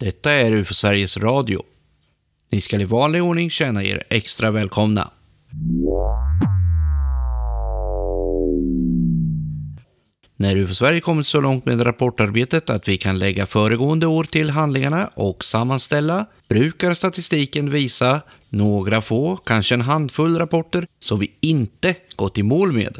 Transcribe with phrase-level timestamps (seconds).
[0.00, 1.62] Detta är UFO Sveriges Radio.
[2.50, 5.10] Ni ska i vanlig ordning känna er extra välkomna.
[10.36, 14.50] När UFO Sverige kommit så långt med rapportarbetet att vi kan lägga föregående år till
[14.50, 21.94] handlingarna och sammanställa brukar statistiken visa några få, kanske en handfull rapporter som vi inte
[22.16, 22.98] gått i mål med.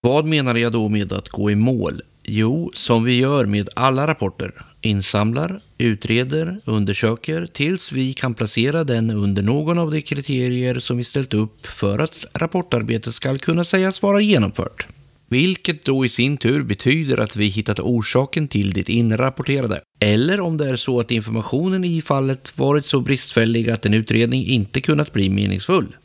[0.00, 2.02] Vad menar jag då med att gå i mål?
[2.32, 4.52] Jo, som vi gör med alla rapporter.
[4.80, 11.04] Insamlar, utreder, undersöker tills vi kan placera den under någon av de kriterier som vi
[11.04, 14.88] ställt upp för att rapportarbetet ska kunna sägas vara genomfört.
[15.28, 19.80] Vilket då i sin tur betyder att vi hittat orsaken till det inrapporterade.
[20.00, 24.46] Eller om det är så att informationen i fallet varit så bristfällig att en utredning
[24.46, 25.96] inte kunnat bli meningsfull.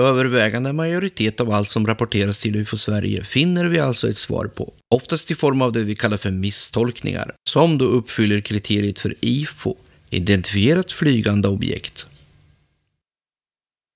[0.00, 4.72] Övervägande majoritet av allt som rapporteras till UFO Sverige finner vi alltså ett svar på.
[4.94, 9.76] Oftast i form av det vi kallar för misstolkningar, som då uppfyller kriteriet för IFO,
[10.10, 12.06] identifierat flygande objekt.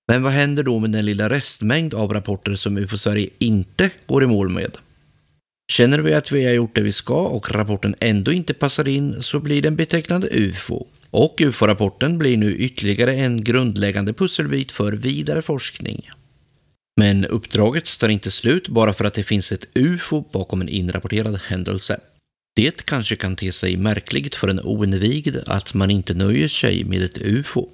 [0.08, 4.24] Men vad händer då med den lilla restmängd av rapporter som UFO Sverige inte går
[4.24, 4.78] i mål med?
[5.72, 9.22] Känner vi att vi har gjort det vi ska och rapporten ändå inte passar in
[9.22, 10.86] så blir den betecknad UFO.
[11.11, 16.11] Och UFO-rapporten blir nu ytterligare en grundläggande pusselbit för vidare forskning.
[16.97, 21.41] Men uppdraget tar inte slut bara för att det finns ett UFO bakom en inrapporterad
[21.47, 22.00] händelse.
[22.56, 27.03] Det kanske kan te sig märkligt för en oinvigd att man inte nöjer sig med
[27.03, 27.69] ett UFO.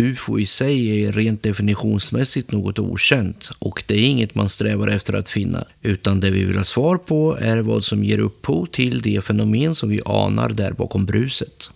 [0.00, 5.14] UFO i sig är rent definitionsmässigt något okänt och det är inget man strävar efter
[5.14, 9.02] att finna, utan det vi vill ha svar på är vad som ger upphov till
[9.02, 11.70] det fenomen som vi anar där bakom bruset.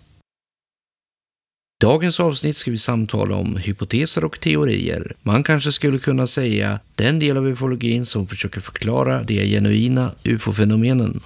[1.81, 5.13] Dagens avsnitt ska vi samtala om hypoteser och teorier.
[5.21, 11.19] Man kanske skulle kunna säga den del av ufologin som försöker förklara de genuina ufo-fenomenen.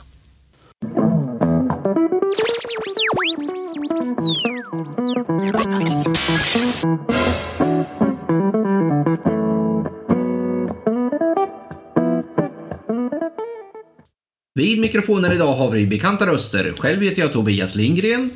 [14.55, 16.73] Vid mikrofonen idag har vi bekanta röster.
[16.77, 18.31] Själv heter jag Tobias Lindgren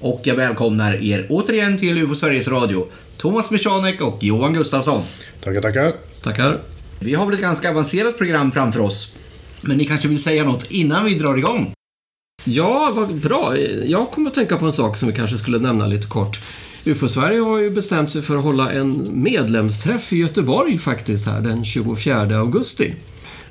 [0.00, 2.86] och jag välkomnar er återigen till UFO Sveriges Radio.
[3.16, 5.02] Thomas Michanek och Johan Gustafsson.
[5.40, 5.92] Tackar, tackar.
[6.22, 6.60] Tackar.
[7.00, 9.12] Vi har väl ett ganska avancerat program framför oss.
[9.60, 11.72] Men ni kanske vill säga något innan vi drar igång?
[12.44, 13.58] Ja, vad bra.
[13.84, 16.40] Jag kommer att tänka på en sak som vi kanske skulle nämna lite kort.
[16.84, 21.64] UFO-Sverige har ju bestämt sig för att hålla en medlemsträff i Göteborg faktiskt här den
[21.64, 22.94] 24 augusti.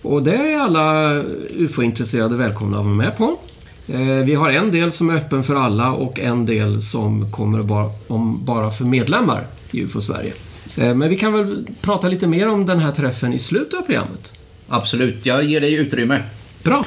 [0.02, 1.14] Och det är alla
[1.50, 3.40] UFO-intresserade välkomna att vara med på.
[3.88, 7.64] Eh, vi har en del som är öppen för alla och en del som kommer
[7.64, 10.34] bara, om bara för medlemmar i UFO-Sverige.
[10.78, 13.82] Eh, men vi kan väl prata lite mer om den här träffen i slutet av
[13.82, 14.42] programmet.
[14.68, 16.22] Absolut, jag ger dig utrymme.
[16.64, 16.86] Bra.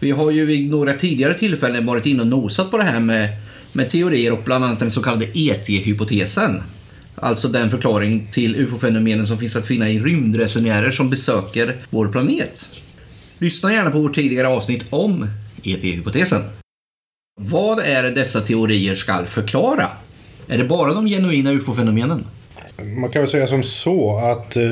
[0.00, 3.28] Vi har ju vid några tidigare tillfällen varit inne och nosat på det här med,
[3.72, 6.62] med teorier och bland annat den så kallade ET-hypotesen.
[7.24, 12.68] Alltså den förklaring till ufo-fenomenen som finns att finna i rymdresenärer som besöker vår planet.
[13.38, 15.26] Lyssna gärna på vårt tidigare avsnitt om
[15.62, 16.42] ET-hypotesen.
[17.40, 19.88] Vad är det dessa teorier ska förklara?
[20.48, 22.24] Är det bara de genuina ufo-fenomenen?
[23.00, 24.62] Man kan väl säga som så att eh,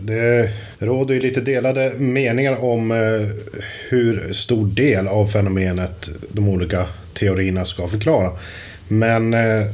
[0.00, 2.96] det råder lite delade meningar om eh,
[3.88, 8.30] hur stor del av fenomenet de olika teorierna ska förklara.
[8.88, 9.66] Men eh,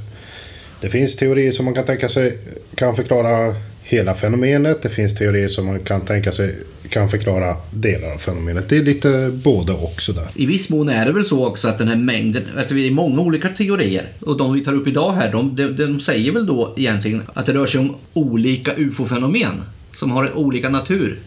[0.81, 2.39] det finns teorier som man kan tänka sig
[2.75, 4.83] kan förklara hela fenomenet.
[4.83, 6.57] Det finns teorier som man kan tänka sig
[6.89, 8.69] kan förklara delar av fenomenet.
[8.69, 10.27] Det är lite både och sådär.
[10.35, 12.91] I viss mån är det väl så också att den här mängden, alltså vi är
[12.91, 16.47] många olika teorier och de vi tar upp idag här, de, de, de säger väl
[16.47, 19.63] då egentligen att det rör sig om olika ufo-fenomen
[19.95, 21.19] som har olika natur.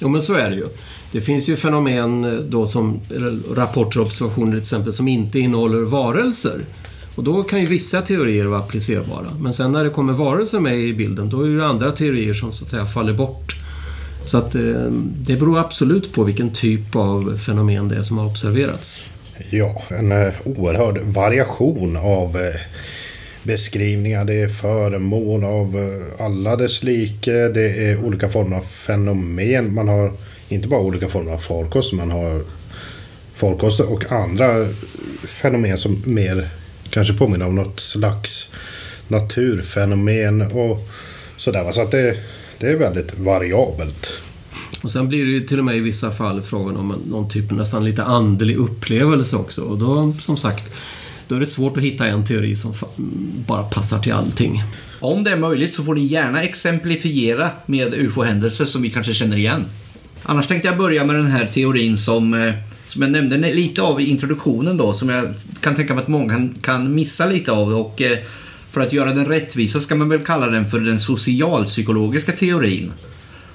[0.00, 0.66] Jo, men så är det ju.
[1.12, 3.00] Det finns ju fenomen då som
[3.54, 6.60] rapporter och observationer till exempel som inte innehåller varelser.
[7.20, 9.26] Och då kan ju vissa teorier vara applicerbara.
[9.40, 12.52] Men sen när det kommer varelser med i bilden, då är det andra teorier som
[12.52, 13.56] så att säga faller bort.
[14.24, 18.26] Så att eh, det beror absolut på vilken typ av fenomen det är som har
[18.26, 19.04] observerats.
[19.50, 22.60] Ja, en eh, oerhörd variation av eh,
[23.42, 24.24] beskrivningar.
[24.24, 27.32] Det är föremål av alla dess like.
[27.32, 29.74] Det är olika former av fenomen.
[29.74, 30.12] Man har
[30.48, 32.42] inte bara olika former av farkost, man har
[33.34, 34.66] farkoster och andra
[35.28, 36.59] fenomen som mer
[36.90, 38.52] kanske påminner om något slags
[39.08, 40.88] naturfenomen och
[41.36, 41.72] sådär.
[41.72, 42.16] Så att det,
[42.58, 44.08] det är väldigt variabelt.
[44.82, 47.50] Och sen blir det ju till och med i vissa fall frågan om någon typ
[47.50, 49.62] nästan lite andlig upplevelse också.
[49.62, 50.72] Och då, som sagt,
[51.28, 52.74] då är det svårt att hitta en teori som
[53.46, 54.62] bara passar till allting.
[55.00, 59.36] Om det är möjligt så får ni gärna exemplifiera med ufo-händelser som vi kanske känner
[59.36, 59.64] igen.
[60.22, 62.54] Annars tänkte jag börja med den här teorin som, eh,
[62.90, 66.48] som jag nämnde lite av i introduktionen då, som jag kan tänka mig att många
[66.62, 67.74] kan, missa lite av.
[67.74, 68.18] Och eh,
[68.70, 72.92] för att göra den rättvisa ska man väl kalla den för den socialpsykologiska teorin.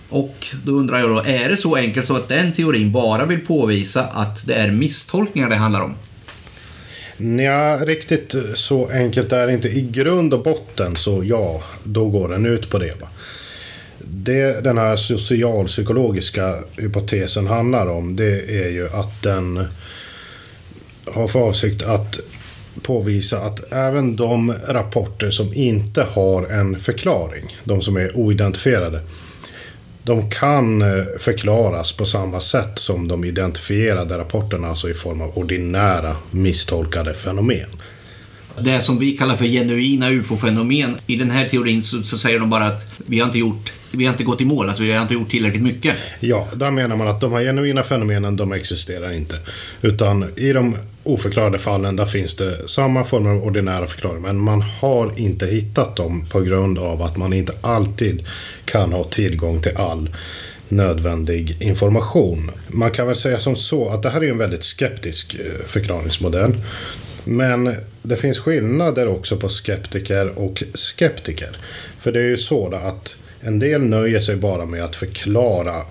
[0.09, 3.39] Och då undrar jag då, är det så enkelt så att den teorin bara vill
[3.39, 5.95] påvisa att det är misstolkningar det handlar om?
[7.17, 9.67] Nja, riktigt så enkelt är det inte.
[9.67, 13.01] I grund och botten så ja, då går den ut på det.
[13.01, 13.07] Va?
[14.17, 19.65] Det den här socialpsykologiska hypotesen handlar om det är ju att den
[21.05, 22.19] har för avsikt att
[22.81, 29.01] påvisa att även de rapporter som inte har en förklaring, de som är oidentifierade,
[30.03, 35.37] de kan eh, förklaras på samma sätt som de identifierade rapporterna, alltså i form av
[35.37, 37.69] ordinära misstolkade fenomen.
[38.59, 42.49] Det som vi kallar för genuina ufo-fenomen, i den här teorin så, så, säger de
[42.49, 45.01] bara att vi har inte gjort vi har inte gått i mål, alltså vi har
[45.01, 45.95] inte gjort tillräckligt mycket.
[46.19, 49.39] Ja, där menar man att de här genuina fenomenen, de existerar inte.
[49.81, 54.21] Utan i de oförklarade fallen, där finns det samma former av ordinära förklaringar.
[54.21, 58.25] Men man har inte hittat dem på grund av att man inte alltid
[58.65, 60.09] kan ha tillgång till all
[60.69, 62.51] nödvändig information.
[62.67, 66.55] Man kan väl säga som så att det här är en väldigt skeptisk eh, förklaringsmodell.
[67.23, 71.57] Men det finns skillnader också på skeptiker och skeptiker.
[71.99, 73.15] För det är ju så att
[73.45, 75.81] en del nöjer sig bara med att förklara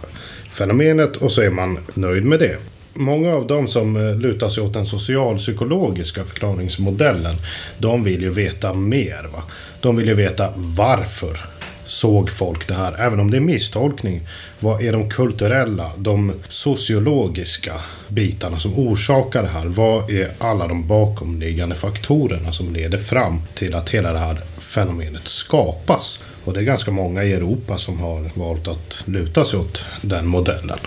[0.51, 2.57] fenomenet och så är man nöjd med det.
[2.95, 7.35] Många av dem som eh, lutar sig åt den socialpsykologiska förklaringsmodellen,
[7.79, 9.29] de vill ju veta mer.
[9.33, 9.43] Va?
[9.81, 11.41] De vill ju veta varför
[11.87, 12.95] såg folk det här?
[12.99, 14.21] Även om det är misstolkning.
[14.61, 17.75] Vad är de kulturella, de sociologiska
[18.09, 19.67] bitarna som orsakar det här?
[19.67, 25.29] Vad är alla de bakomliggande faktorerna som leder fram till att hela det här fenomenet
[25.29, 26.23] skapas?
[26.45, 30.27] Och det är ganska många i Europa som har valt att luta sig åt den
[30.27, 30.79] modellen.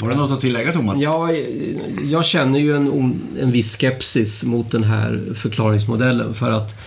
[0.00, 1.00] Har du något att tillägga Thomas?
[1.00, 1.28] Ja,
[2.04, 6.80] jag känner ju en, en viss skepsis mot den här förklaringsmodellen för att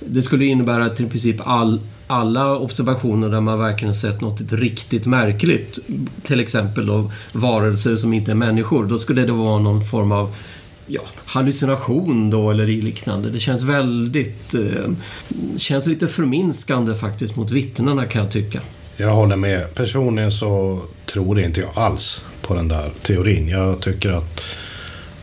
[0.00, 5.06] det skulle innebära att i princip all, alla observationer där man verkligen sett något riktigt
[5.06, 5.78] märkligt,
[6.22, 10.34] till exempel då varelser som inte är människor, då skulle det vara någon form av
[10.86, 13.30] ja, hallucination då eller liknande.
[13.30, 14.54] Det känns väldigt...
[14.54, 14.90] Eh,
[15.56, 18.60] känns lite förminskande faktiskt mot vittnena kan jag tycka.
[18.96, 19.74] Jag håller med.
[19.74, 23.48] Personligen så tror inte jag alls på den där teorin.
[23.48, 24.42] Jag tycker att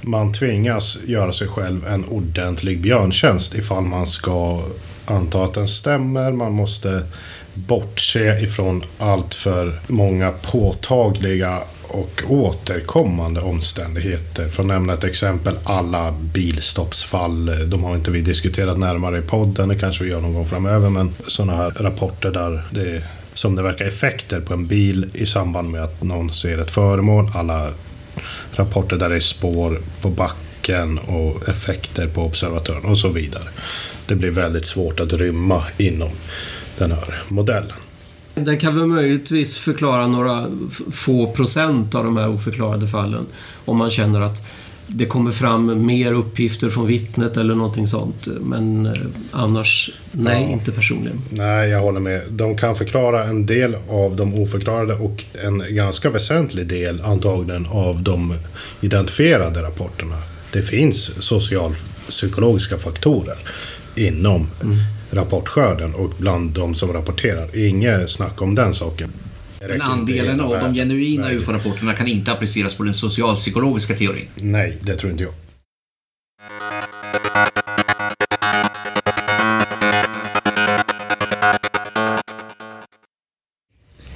[0.02, 4.62] man tvingas göra sig själv en ordentlig björntjänst ifall man ska
[5.06, 6.32] anta att den stämmer.
[6.32, 7.04] Man måste
[7.54, 14.50] bortse ifrån allt för många påtagliga och återkommande omständigheter.
[14.50, 17.70] För att nämna ett exempel, alla bilstoppsfall.
[17.70, 20.90] De har inte vi diskuterat närmare i podden, det kanske vi gör någon gång framöver,
[20.90, 23.04] men sådana här rapporter där det
[23.34, 27.32] som det verkar effekter på en bil i samband med att någon ser ett föremål.
[27.36, 27.70] Alla
[28.52, 33.48] rapporter där det är spår på backen och effekter på observatören och så vidare.
[34.08, 36.10] Det blir väldigt svårt att rymma inom
[36.78, 37.74] den här modellen.
[38.36, 40.48] Den kan väl möjligtvis förklara några
[40.92, 43.26] få procent av de här oförklarade fallen.
[43.66, 44.48] Om man känner att
[44.88, 48.28] det kommer fram mer uppgifter från vittnet eller någonting sånt.
[48.42, 48.94] Men eh,
[49.32, 50.50] annars, nej, ja.
[50.50, 51.22] inte personligen.
[51.30, 52.22] Nej, jag håller med.
[52.30, 58.04] De kan förklara en del av de oförklarade och en ganska väsentlig del antagligen av
[58.04, 58.34] de
[58.82, 60.18] identifierade rapporterna.
[60.52, 63.38] Det finns socialpsykologiska faktorer
[63.96, 64.78] inom mm
[65.14, 67.58] rapportskörden och bland de som rapporterar.
[67.58, 69.14] Inget snack om den saken.
[69.68, 74.26] Men andelen av de genuina UFO-rapporterna kan inte appliceras på den socialpsykologiska teorin?
[74.36, 75.34] Nej, det tror inte jag.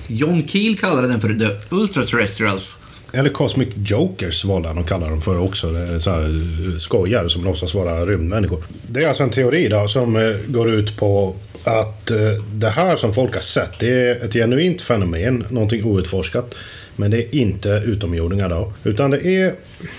[0.08, 5.22] John Keel kallade den för The Ultraterrestrials eller Cosmic Jokers valde han att kalla dem
[5.22, 5.68] för också.
[6.00, 8.64] Så här eh, skojar skojare som låtsas vara rymdmänniskor.
[8.88, 12.18] Det är alltså en teori då som eh, går ut på att eh,
[12.54, 16.56] det här som folk har sett, det är ett genuint fenomen, någonting outforskat.
[17.00, 18.74] Men det är inte utomjordingar då.
[18.84, 19.54] Utan det är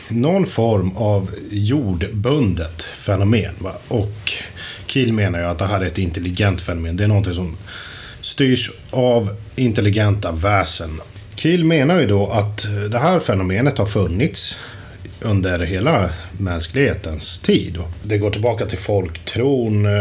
[0.08, 3.54] någon form av jordbundet fenomen.
[3.58, 3.72] Va?
[3.88, 4.32] Och
[4.86, 6.96] Kiel menar ju att det här är ett intelligent fenomen.
[6.96, 7.56] Det är någonting som
[8.20, 10.90] styrs av intelligenta väsen.
[11.38, 14.60] Kiel menar ju då att det här fenomenet har funnits
[15.22, 17.78] under hela mänsklighetens tid.
[18.02, 19.92] Det går tillbaka till folktron eh,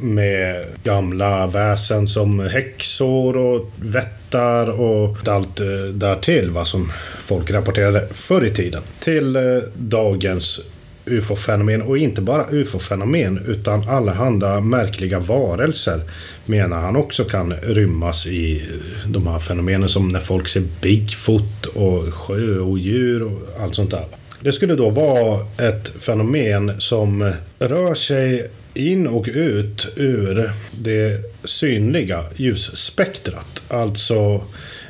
[0.00, 8.08] med gamla väsen som häxor och vättar och allt eh, därtill va, som folk rapporterade
[8.10, 8.82] förr i tiden.
[9.00, 9.42] Till eh,
[9.74, 10.60] dagens
[11.06, 16.00] ufo-fenomen och inte bara ufo-fenomen utan allehanda märkliga varelser
[16.44, 21.66] menar han också kan rymmas i eh, de här fenomenen som när folk ser Bigfoot
[21.66, 24.04] och sjöodjur och allt sånt där.
[24.40, 32.24] Det skulle då vara ett fenomen som rör sig in och ut ur det synliga
[32.36, 33.62] ljusspektrat.
[33.68, 34.44] Alltså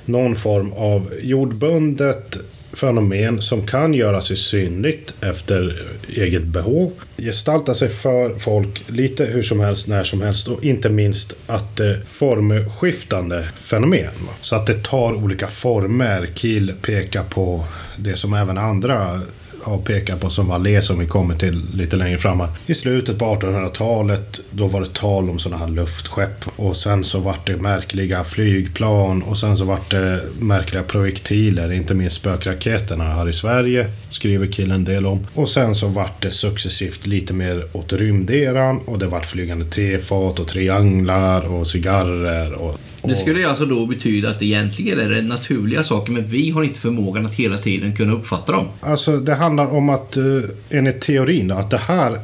[0.05, 2.37] någon form av jordbundet
[2.77, 6.93] fenomen som kan göra sig synligt efter eget behov.
[7.17, 11.77] Gestalta sig för folk lite hur som helst, när som helst och inte minst att
[11.77, 14.13] det formskiftande fenomen.
[14.41, 16.29] Så att det tar olika former.
[16.35, 17.65] Kiel pekar på
[17.97, 19.21] det som även andra
[19.67, 22.41] har pekat på som Vallée som vi kommer till lite längre fram.
[22.41, 22.49] här.
[22.67, 27.21] I slutet på 1800-talet då var det tal om sådana här luftskepp och sen så
[27.21, 33.29] vart det märkliga flygplan och sen så vart det märkliga projektiler, inte minst spökraketerna här
[33.29, 35.27] i Sverige, skriver killen en del om.
[35.35, 40.39] Och sen så vart det successivt lite mer åt rymderan och det vart flygande tefat
[40.39, 42.79] och trianglar och cigarrer och
[43.09, 46.81] det skulle alltså då betyda att egentligen är det naturliga saker men vi har inte
[46.81, 48.67] förmågan att hela tiden kunna uppfatta dem.
[48.81, 50.25] Alltså det handlar om att eh,
[50.71, 52.19] enligt teorin att det här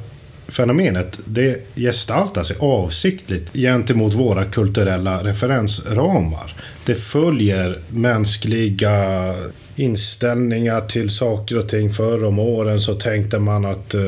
[0.53, 6.55] fenomenet det gestaltar sig avsiktligt gentemot våra kulturella referensramar.
[6.85, 9.35] Det följer mänskliga
[9.77, 11.91] inställningar till saker och ting.
[11.91, 14.01] Förr om åren så tänkte man att eh,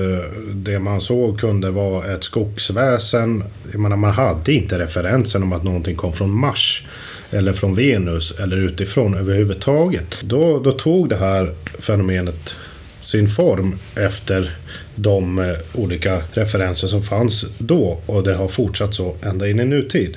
[0.54, 3.44] det man såg kunde vara ett skogsväsen.
[3.72, 6.86] Jag menar, man hade inte referensen om att någonting kom från Mars
[7.30, 10.20] eller från Venus eller utifrån överhuvudtaget.
[10.22, 12.54] Då, då tog det här fenomenet
[13.00, 14.56] sin form efter
[14.94, 19.64] de eh, olika referenser som fanns då och det har fortsatt så ända in i
[19.64, 20.16] nutid.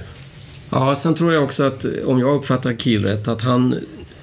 [0.70, 3.76] Ja, sen tror jag också att, om jag uppfattar Kiel rätt, att han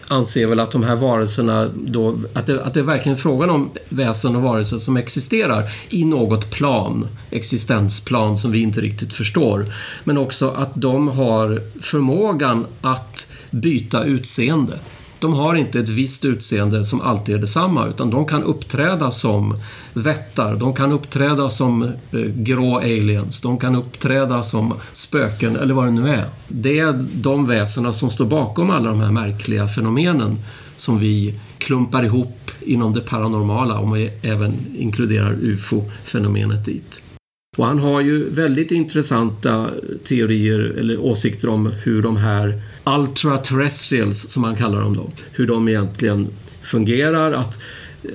[0.08, 3.50] anser väl att de här varelserna då, att det, att det är verkligen är frågan
[3.50, 9.66] om väsen och varelser som existerar i något plan, existensplan som vi inte riktigt förstår.
[10.04, 14.78] Men också att de har förmågan att byta utseende
[15.24, 19.60] de har inte ett visst utseende som alltid är detsamma utan de kan uppträda som
[19.92, 25.84] vättar, de kan uppträda som eh, grå aliens, de kan uppträda som spöken eller vad
[25.84, 26.28] det nu är.
[26.48, 30.38] Det är de väsena som står bakom alla de här märkliga fenomenen
[30.76, 37.13] som vi klumpar ihop inom det paranormala om vi även inkluderar UFO-fenomenet dit.
[37.56, 39.70] Och han har ju väldigt intressanta
[40.04, 45.68] teorier eller åsikter om hur de här ultra-terrestrials, som han kallar dem då, hur de
[45.68, 46.28] egentligen
[46.62, 47.32] fungerar.
[47.32, 47.58] Att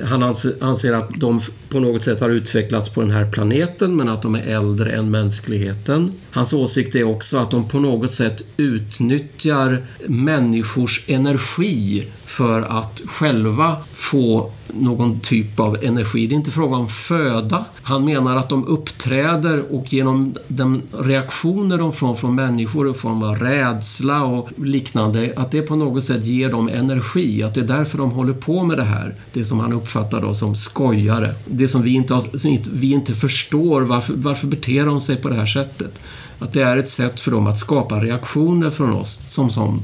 [0.03, 0.23] han
[0.59, 4.35] anser att de på något sätt har utvecklats på den här planeten men att de
[4.35, 6.11] är äldre än mänskligheten.
[6.31, 13.77] Hans åsikt är också att de på något sätt utnyttjar människors energi för att själva
[13.93, 16.27] få någon typ av energi.
[16.27, 17.65] Det är inte fråga om föda.
[17.81, 23.23] Han menar att de uppträder och genom de reaktioner de får från människor i form
[23.23, 27.43] av rädsla och liknande, att det på något sätt ger dem energi.
[27.43, 29.15] Att det är därför de håller på med det här.
[29.33, 31.33] Det som han uppfattar då som skojare.
[31.45, 33.81] Det som vi inte, som vi inte förstår.
[33.81, 36.01] Varför, varför beter de sig på det här sättet?
[36.39, 39.81] Att det är ett sätt för dem att skapa reaktioner från oss som sån.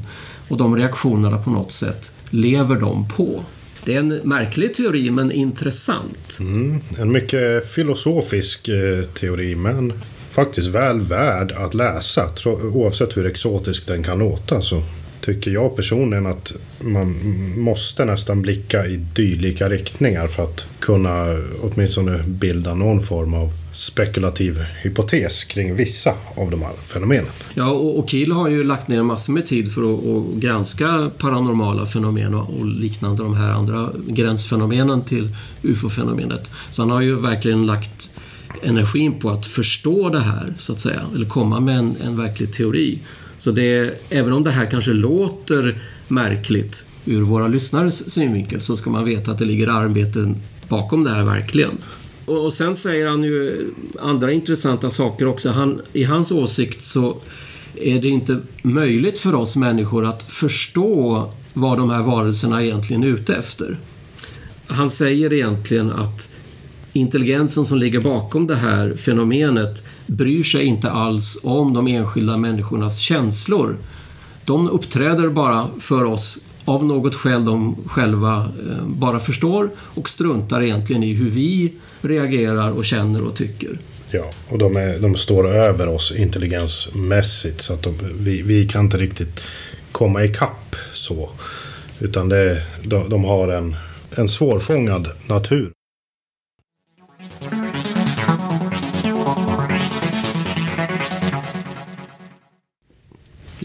[0.50, 3.42] Och de reaktionerna på något sätt lever de på.
[3.86, 6.38] Det är en märklig teori, men intressant.
[6.40, 9.94] Mm, en mycket filosofisk eh, teori, men
[10.32, 12.30] faktiskt väl värd att läsa.
[12.46, 14.84] Oavsett hur exotisk den kan låta så
[15.22, 17.16] tycker jag personligen att man
[17.58, 24.66] måste nästan blicka i dylika riktningar för att kunna åtminstone bilda någon form av spekulativ
[24.84, 27.26] hypotes kring vissa av de här fenomenen.
[27.54, 31.86] Ja, och Kiel har ju lagt ner massor med tid för att, att granska paranormala
[31.86, 36.52] fenomen och liknande de här andra gränsfenomenen till UFO-fenomenet.
[36.70, 38.20] Så han har ju verkligen lagt
[38.64, 42.54] energin på att förstå det här, så att säga, eller komma med en, en verklig
[42.54, 43.00] teori.
[43.38, 48.90] Så det, även om det här kanske låter märkligt ur våra lyssnares synvinkel så ska
[48.90, 50.36] man veta att det ligger arbeten
[50.68, 51.78] bakom det här verkligen.
[52.26, 53.68] Och, sen säger han ju
[54.00, 55.50] andra intressanta saker också.
[55.50, 57.18] Han, I hans åsikt så
[57.76, 63.08] är det inte möjligt för oss människor att förstå vad de här varelserna egentligen är
[63.08, 63.78] ute efter.
[64.68, 66.36] Han säger egentligen att
[66.94, 73.00] intelligensen som ligger bakom det här fenomenet bryr sig inte alls om de enskilda människornas
[73.00, 73.78] känslor.
[74.46, 80.62] De uppträder bara för oss av något skäl de själva eh, bara förstår och struntar
[80.62, 83.80] egentligen i hur vi reagerar och känner och tycker.
[84.12, 88.86] Ja, och de, är, de står över oss intelligensmässigt så att de, vi, vi kan
[88.86, 89.44] inte riktigt
[89.92, 91.30] komma ikapp så.
[92.00, 93.76] Utan det, de, de har en,
[94.16, 95.72] en svårfångad natur.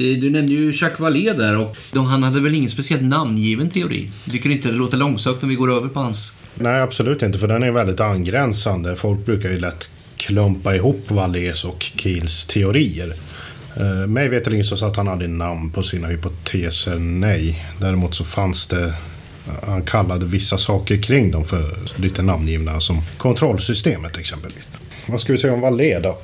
[0.00, 4.11] Eh, du nämnde ju Jacques Vallée där och han hade väl ingen speciellt namngiven teori?
[4.30, 6.35] Tycker du inte det låter långsökt om vi går över på hans?
[6.54, 8.97] Nej, absolut inte, för den är väldigt angränsande.
[8.97, 13.14] Folk brukar ju lätt klumpa ihop Vallées och Kiels teorier.
[13.80, 17.66] Uh, mig veterligen så satt han aldrig namn på sina hypoteser, nej.
[17.80, 18.95] Däremot så fanns det
[19.62, 24.69] han kallade vissa saker kring dem för lite namngivna som kontrollsystemet exempelvis.
[25.07, 26.19] Vad ska vi säga om Vallée då?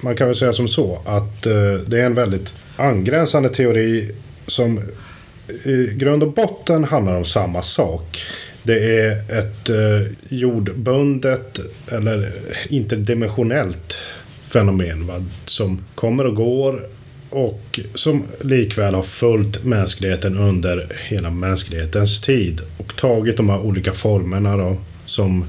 [0.00, 4.10] Man kan väl säga som så att eh, det är en väldigt angränsande teori
[4.46, 4.80] som
[5.64, 8.24] i grund och botten handlar om samma sak.
[8.62, 12.32] Det är ett eh, jordbundet eller
[12.68, 13.98] interdimensionellt
[14.48, 15.24] fenomen va?
[15.44, 16.88] som kommer och går
[17.30, 23.92] och som likväl har följt mänskligheten under hela mänsklighetens tid och tagit de här olika
[23.92, 25.44] formerna då som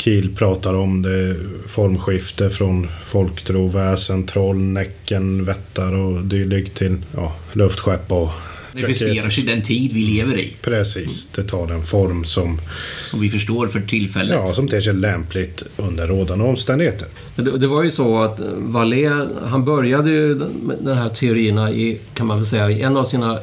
[0.00, 7.36] Kiel pratar om det formskifte från folktro, väsen, troll, näcken, vättar och dylikt till ja,
[7.52, 8.30] luftskepp och
[8.72, 10.56] manifesterar sig i den tid vi lever i.
[10.62, 12.60] Precis, det tar den form som...
[13.06, 14.34] Som vi förstår för tillfället.
[14.34, 17.08] Ja, som ter sig lämpligt under rådande omständigheter.
[17.36, 20.34] Det, det var ju så att Vallée, han började ju
[20.80, 23.38] den här teorierna i, kan man väl säga, i en av sina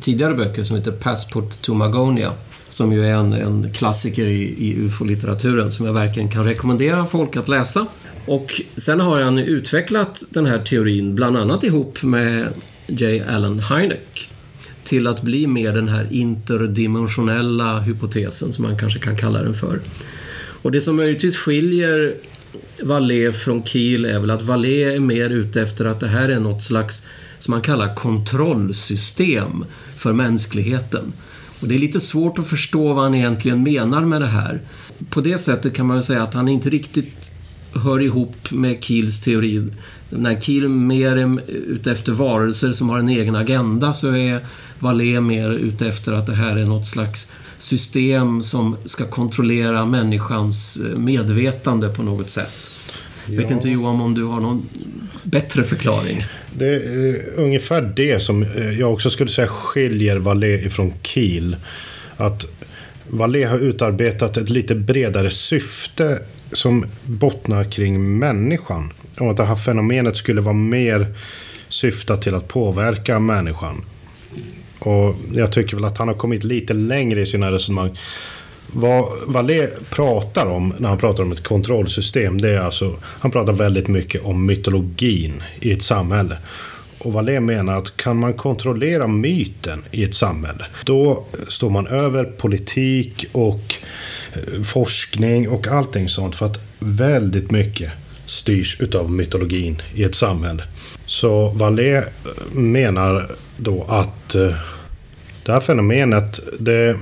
[0.00, 2.32] tidigare böcker som heter Passport to Magonia.
[2.72, 7.36] Som ju är en, en klassiker i, i ufo-litteraturen som jag verkligen kan rekommendera folk
[7.36, 7.86] att läsa.
[8.26, 12.48] Och sen har han utvecklat den här teorin, bland annat ihop med
[12.86, 13.22] J.
[13.28, 14.28] Allen Hynek
[14.84, 19.80] till att bli mer den här interdimensionella hypotesen som man kanske kan kalla den för.
[20.62, 22.14] Och det som möjligtvis skiljer
[22.82, 26.40] Vallée från Kiel är väl att Vallée är mer ute efter att det här är
[26.40, 27.06] något slags,
[27.38, 29.64] som man kallar kontrollsystem
[29.96, 31.12] för mänskligheten.
[31.62, 34.60] Och det är lite svårt att förstå vad han egentligen menar med det här.
[35.10, 37.34] På det sättet kan man väl säga att han inte riktigt
[37.74, 39.68] hör ihop med Kiels teori.
[40.10, 44.40] När Kiel mer är ute efter varelser som har en egen agenda så är
[44.78, 50.76] Vallée mer ute efter att det här är något slags system som ska kontrollera människans
[50.76, 52.72] eh, medvetande på något sätt.
[53.26, 54.68] Jag vet inte Johan om du har någon
[55.22, 56.24] bättre förklaring?
[56.58, 61.56] Det är eh, ungefär det som eh, jag också skulle säga skiljer Valé ifrån Kiel.
[62.16, 62.46] Att
[63.08, 66.18] Valé har utarbetat ett lite bredare syfte
[66.52, 68.92] som bottnar kring människan.
[69.18, 71.06] Om att det här fenomenet skulle vara mer
[71.68, 73.84] syftat till att påverka människan.
[74.78, 77.98] Och jag tycker väl att han har kommit lite längre i sina resonemang.
[78.72, 83.52] Vad Vallée pratar om när han pratar om ett kontrollsystem, det är alltså, han pratar
[83.52, 86.38] väldigt mycket om mytologin i ett samhälle.
[86.98, 92.24] Och Vallée menar att kan man kontrollera myten i ett samhälle, då står man över
[92.24, 93.74] politik och
[94.32, 96.36] eh, forskning och allting sånt.
[96.36, 97.92] För att väldigt mycket
[98.26, 100.62] styrs utav mytologin i ett samhälle.
[101.06, 102.04] Så Vallée eh,
[102.52, 104.54] menar då att eh,
[105.44, 106.96] det här fenomenet det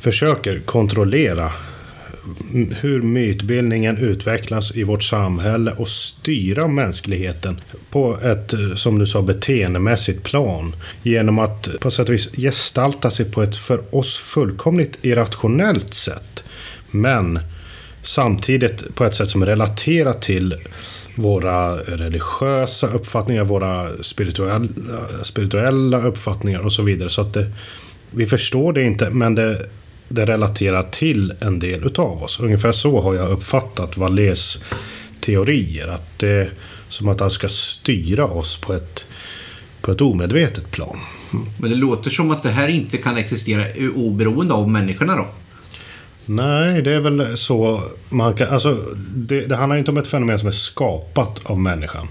[0.00, 1.52] försöker kontrollera
[2.80, 7.60] hur mytbildningen utvecklas i vårt samhälle och styra mänskligheten
[7.90, 10.76] på ett, som du sa, beteendemässigt plan.
[11.02, 16.44] Genom att på sätt och vis gestalta sig på ett för oss fullkomligt irrationellt sätt.
[16.90, 17.38] Men
[18.02, 20.54] samtidigt på ett sätt som relaterar till
[21.14, 24.68] våra religiösa uppfattningar, våra spirituella,
[25.22, 27.10] spirituella uppfattningar och så vidare.
[27.10, 27.52] Så att det,
[28.10, 29.66] vi förstår det inte, men det,
[30.12, 32.40] det relaterar till en del utav oss.
[32.40, 34.58] Ungefär så har jag uppfattat Vallés
[35.20, 35.88] teorier.
[35.88, 36.50] Att det är
[36.88, 39.06] som att han ska styra oss på ett,
[39.80, 40.96] på ett omedvetet plan.
[41.58, 45.26] Men det låter som att det här inte kan existera oberoende av människorna då?
[46.26, 48.48] Nej, det är väl så man kan...
[48.48, 48.78] Alltså,
[49.14, 52.08] det, det handlar inte om ett fenomen som är skapat av människan.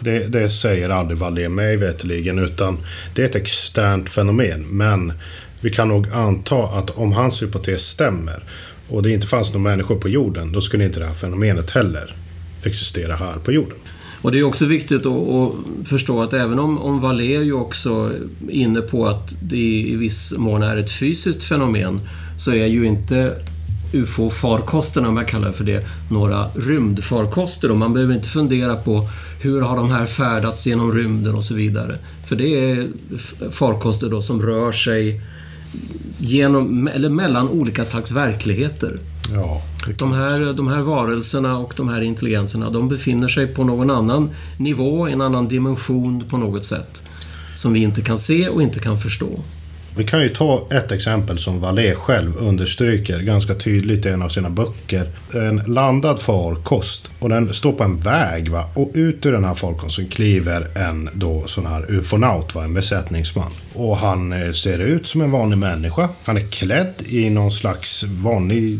[0.00, 2.78] Det, det säger aldrig Vallée mig veterligen, utan
[3.14, 4.66] det är ett externt fenomen.
[4.68, 5.12] Men
[5.60, 8.42] vi kan nog anta att om hans hypotes stämmer
[8.88, 12.14] och det inte fanns några människor på jorden, då skulle inte det här fenomenet heller
[12.62, 13.78] existera här på jorden.
[14.22, 15.52] Och det är också viktigt att,
[15.84, 18.12] förstå att även om, om Vallée är ju också
[18.48, 22.00] inne på att det i viss mån är ett fysiskt fenomen,
[22.38, 23.36] så är ju inte
[23.92, 27.70] UFO-farkosterna, om jag kallar det för det, några rymdfarkoster.
[27.70, 29.08] Och man behöver inte fundera på
[29.40, 31.98] hur har de här färdats genom rymden och så vidare.
[32.26, 32.88] För det är
[33.50, 35.20] farkoster då som rör sig
[36.18, 38.98] genom, eller mellan olika slags verkligheter.
[39.34, 39.62] Ja,
[39.98, 44.30] de, här, de här varelserna och de här intelligenserna, de befinner sig på någon annan
[44.56, 47.10] nivå, en annan dimension på något sätt.
[47.54, 49.28] Som vi inte kan se och inte kan förstå.
[49.96, 54.28] Vi kan ju ta ett exempel som Vallée själv understryker ganska tydligt i en av
[54.28, 55.08] sina böcker.
[55.34, 58.64] En landad farkost och den står på en väg va?
[58.74, 62.64] och ut ur den här farkosten kliver en då sån här ufonaut, va?
[62.64, 63.52] en besättningsman.
[63.74, 66.08] Och han eh, ser ut som en vanlig människa.
[66.24, 68.78] Han är klädd i någon slags vanlig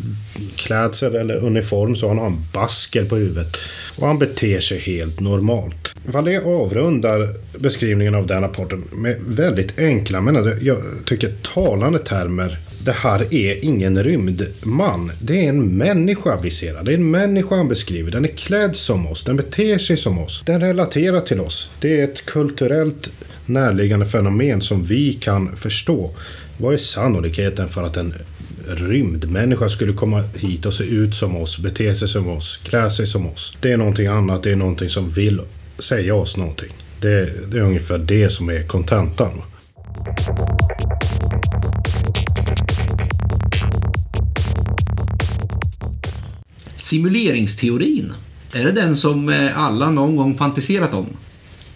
[0.57, 3.57] klädsel eller uniform så han har en basker på huvudet.
[3.99, 5.95] Och han beter sig helt normalt.
[6.05, 12.59] Valé avrundar beskrivningen av den rapporten med väldigt enkla men jag tycker talande termer.
[12.85, 15.13] Det här är ingen rymdman.
[15.21, 16.83] Det är en människa vi ser.
[16.83, 18.11] Det är en människa han beskriver.
[18.11, 19.25] Den är klädd som oss.
[19.25, 20.43] Den beter sig som oss.
[20.47, 21.71] Den relaterar till oss.
[21.81, 23.11] Det är ett kulturellt
[23.47, 26.11] närliggande fenomen som vi kan förstå.
[26.57, 28.15] Vad är sannolikheten för att en
[28.67, 33.07] rymdmänniska skulle komma hit och se ut som oss, bete sig som oss, klä sig
[33.07, 33.57] som oss?
[33.61, 34.43] Det är någonting annat.
[34.43, 35.41] Det är någonting som vill
[35.79, 36.73] säga oss någonting.
[37.01, 39.43] Det, det är ungefär det som är kontentan.
[46.89, 48.13] Simuleringsteorin,
[48.55, 51.07] är det den som eh, alla någon gång fantiserat om?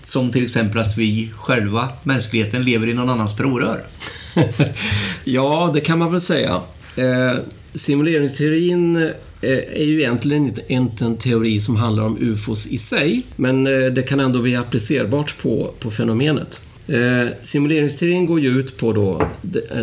[0.02, 3.80] Som till exempel att vi själva, mänskligheten, lever i någon annans provrör?
[5.24, 6.60] ja, det kan man väl säga.
[6.96, 7.38] Eh,
[7.74, 9.10] simuleringsteorin eh,
[9.72, 14.02] är ju egentligen inte en teori som handlar om UFOs i sig, men eh, det
[14.02, 16.68] kan ändå bli applicerbart på, på fenomenet.
[17.42, 19.22] Simuleringsteorin går ju ut på då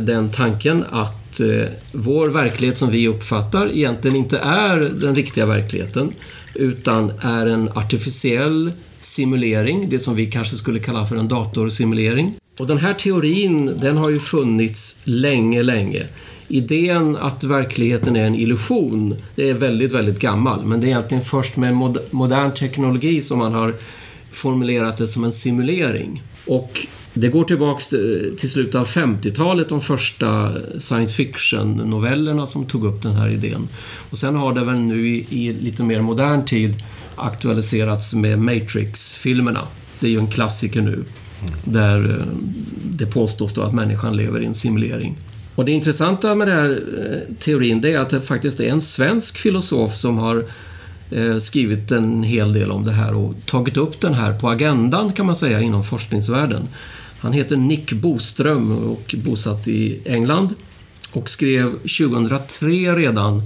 [0.01, 6.11] den tanken att eh, vår verklighet som vi uppfattar egentligen inte är den riktiga verkligheten,
[6.55, 12.35] utan är en artificiell simulering, det som vi kanske skulle kalla för en datorsimulering.
[12.57, 16.07] Och den här teorin, den har ju funnits länge, länge.
[16.47, 20.65] Idén att verkligheten är en illusion, det är väldigt, väldigt gammal.
[20.65, 21.73] Men det är egentligen först med
[22.11, 23.73] modern teknologi som man har
[24.31, 26.23] formulerat det som en simulering.
[26.47, 26.87] Och
[27.19, 27.87] det går tillbaks
[28.37, 33.67] till slutet av 50-talet, de första science fiction-novellerna som tog upp den här idén.
[34.09, 36.83] Och sen har det väl nu i, i lite mer modern tid
[37.15, 39.61] aktualiserats med Matrix-filmerna.
[39.99, 41.03] Det är ju en klassiker nu,
[41.63, 42.25] där eh,
[42.83, 45.17] det påstås då att människan lever i en simulering.
[45.55, 48.81] Och det intressanta med den här eh, teorin, det är att det faktiskt är en
[48.81, 50.45] svensk filosof som har
[51.11, 55.11] eh, skrivit en hel del om det här och tagit upp den här på agendan
[55.11, 56.67] kan man säga inom forskningsvärlden.
[57.19, 60.55] Han heter Nick Boström och bosatt i England
[61.13, 63.41] och skrev 2003 redan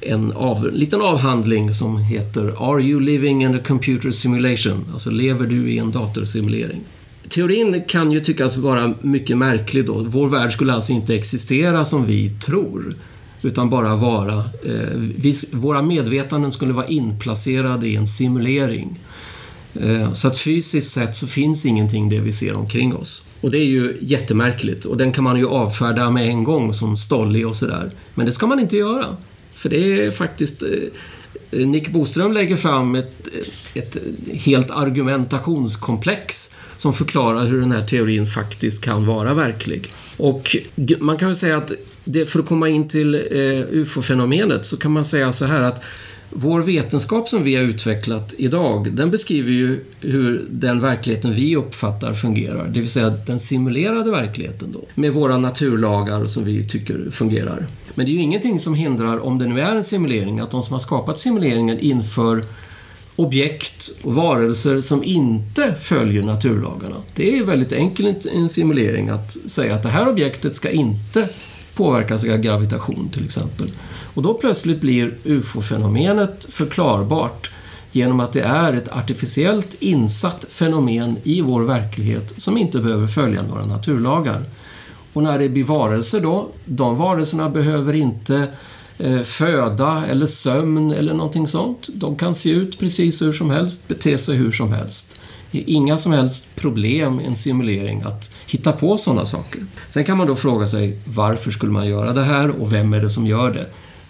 [0.00, 4.84] en av, liten avhandling som heter Are you living in a computer simulation?
[4.92, 6.80] Alltså, lever du i en datorsimulering?
[7.28, 10.04] Teorin kan ju tyckas vara mycket märklig då.
[10.08, 12.94] Vår värld skulle alltså inte existera som vi tror,
[13.42, 14.38] utan bara vara...
[14.64, 18.98] Eh, vi, våra medvetanden skulle vara inplacerade i en simulering.
[19.80, 23.28] Eh, så att fysiskt sett så finns ingenting det vi ser omkring oss.
[23.40, 26.96] Och det är ju jättemärkligt och den kan man ju avfärda med en gång som
[26.96, 27.90] stollig och sådär.
[28.14, 29.16] Men det ska man inte göra.
[29.54, 30.62] För det är faktiskt...
[30.62, 30.68] Eh,
[31.50, 33.28] eh, Nick Boström lägger fram ett,
[33.74, 33.98] ett
[34.32, 39.92] helt argumentationskomplex som förklarar hur den här teorin faktiskt kan vara verklig.
[40.16, 40.56] Och
[40.98, 41.72] man kan väl säga att
[42.04, 43.14] det, för att komma in till
[43.70, 45.82] UFO-fenomenet så kan man säga så här att
[46.34, 52.14] vår vetenskap som vi har utvecklat idag, den beskriver ju hur den verkligheten vi uppfattar
[52.14, 52.68] fungerar.
[52.68, 54.80] Det vill säga den simulerade verkligheten då.
[54.94, 57.66] Med våra naturlagar som vi tycker fungerar.
[57.94, 60.62] Men det är ju ingenting som hindrar, om det nu är en simulering, att de
[60.62, 62.42] som har skapat simuleringen inför
[63.16, 66.96] objekt och varelser som inte följer naturlagarna.
[67.14, 70.70] Det är ju väldigt enkelt i en simulering att säga att det här objektet ska
[70.70, 71.28] inte
[71.74, 73.68] påverkas av gravitation till exempel.
[74.14, 77.50] Och då plötsligt blir UFO-fenomenet förklarbart
[77.90, 83.42] genom att det är ett artificiellt insatt fenomen i vår verklighet som inte behöver följa
[83.42, 84.42] några naturlagar.
[85.12, 88.48] Och när det blir varelser då, de varelserna behöver inte
[88.98, 91.88] eh, föda eller sömn eller någonting sånt.
[91.94, 95.20] De kan se ut precis hur som helst, bete sig hur som helst.
[95.54, 99.60] Det är inga som helst problem i en simulering att hitta på sådana saker.
[99.88, 103.00] Sen kan man då fråga sig varför skulle man göra det här och vem är
[103.00, 103.66] det som gör det?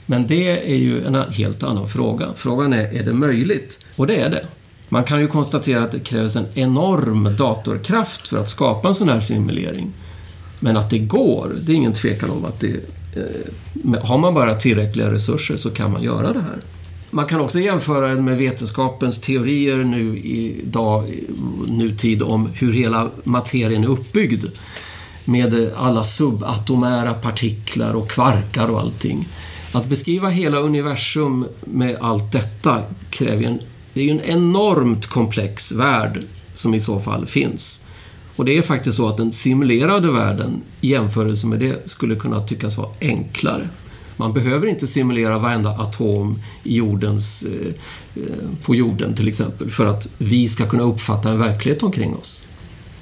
[0.06, 2.26] Men det är ju en helt annan fråga.
[2.36, 3.86] Frågan är, är det möjligt?
[3.96, 4.46] Och det är det.
[4.88, 9.08] Man kan ju konstatera att det krävs en enorm datorkraft för att skapa en sån
[9.08, 9.92] här simulering.
[10.60, 12.72] Men att det går, det är ingen tvekan om att det...
[13.16, 16.58] Eh, har man bara tillräckliga resurser så kan man göra det här.
[17.14, 21.10] Man kan också jämföra den med vetenskapens teorier nu idag,
[21.68, 24.44] nutid, om hur hela materien är uppbyggd.
[25.24, 29.28] Med alla subatomära partiklar och kvarkar och allting.
[29.72, 33.60] Att beskriva hela universum med allt detta kräver en,
[33.92, 36.24] det är ju en enormt komplex värld
[36.54, 37.86] som i så fall finns.
[38.36, 42.46] Och det är faktiskt så att den simulerade världen i jämförelse med det skulle kunna
[42.46, 43.68] tyckas vara enklare.
[44.16, 47.68] Man behöver inte simulera varenda atom i jordens, eh,
[48.22, 52.46] eh, på jorden till exempel för att vi ska kunna uppfatta en verklighet omkring oss.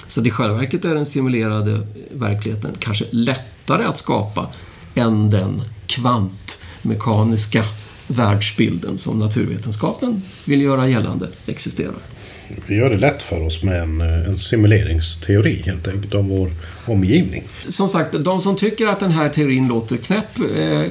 [0.09, 4.49] Så i själva verket är den simulerade verkligheten kanske lättare att skapa
[4.95, 7.65] än den kvantmekaniska
[8.07, 12.12] världsbilden som naturvetenskapen vill göra gällande existerar.
[12.67, 16.51] Vi gör det lätt för oss med en, eh, en simuleringsteori helt enkelt om vår
[16.85, 17.43] omgivning.
[17.69, 20.87] Som sagt, de som tycker att den här teorin låter knäpp eh,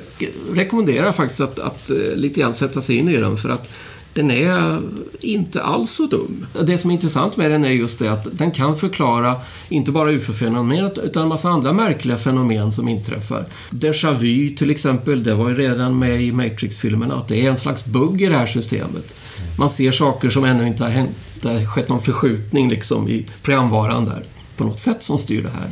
[0.54, 3.70] rekommenderar faktiskt att, att eh, lite grann sätta sig in i den för att
[4.14, 4.82] den är
[5.20, 6.46] inte alls så dum.
[6.64, 9.36] Det som är intressant med den är just det att den kan förklara
[9.70, 13.46] inte bara ufo-fenomenet utan en massa andra märkliga fenomen som inträffar.
[13.70, 17.58] Déjà vu till exempel, det var ju redan med i Matrix-filmerna, att det är en
[17.58, 19.16] slags bugg i det här systemet.
[19.58, 21.18] Man ser saker som ännu inte har hänt.
[21.42, 24.24] Det har skett någon förskjutning liksom i programvaran där
[24.58, 25.70] på något sätt som styr det här.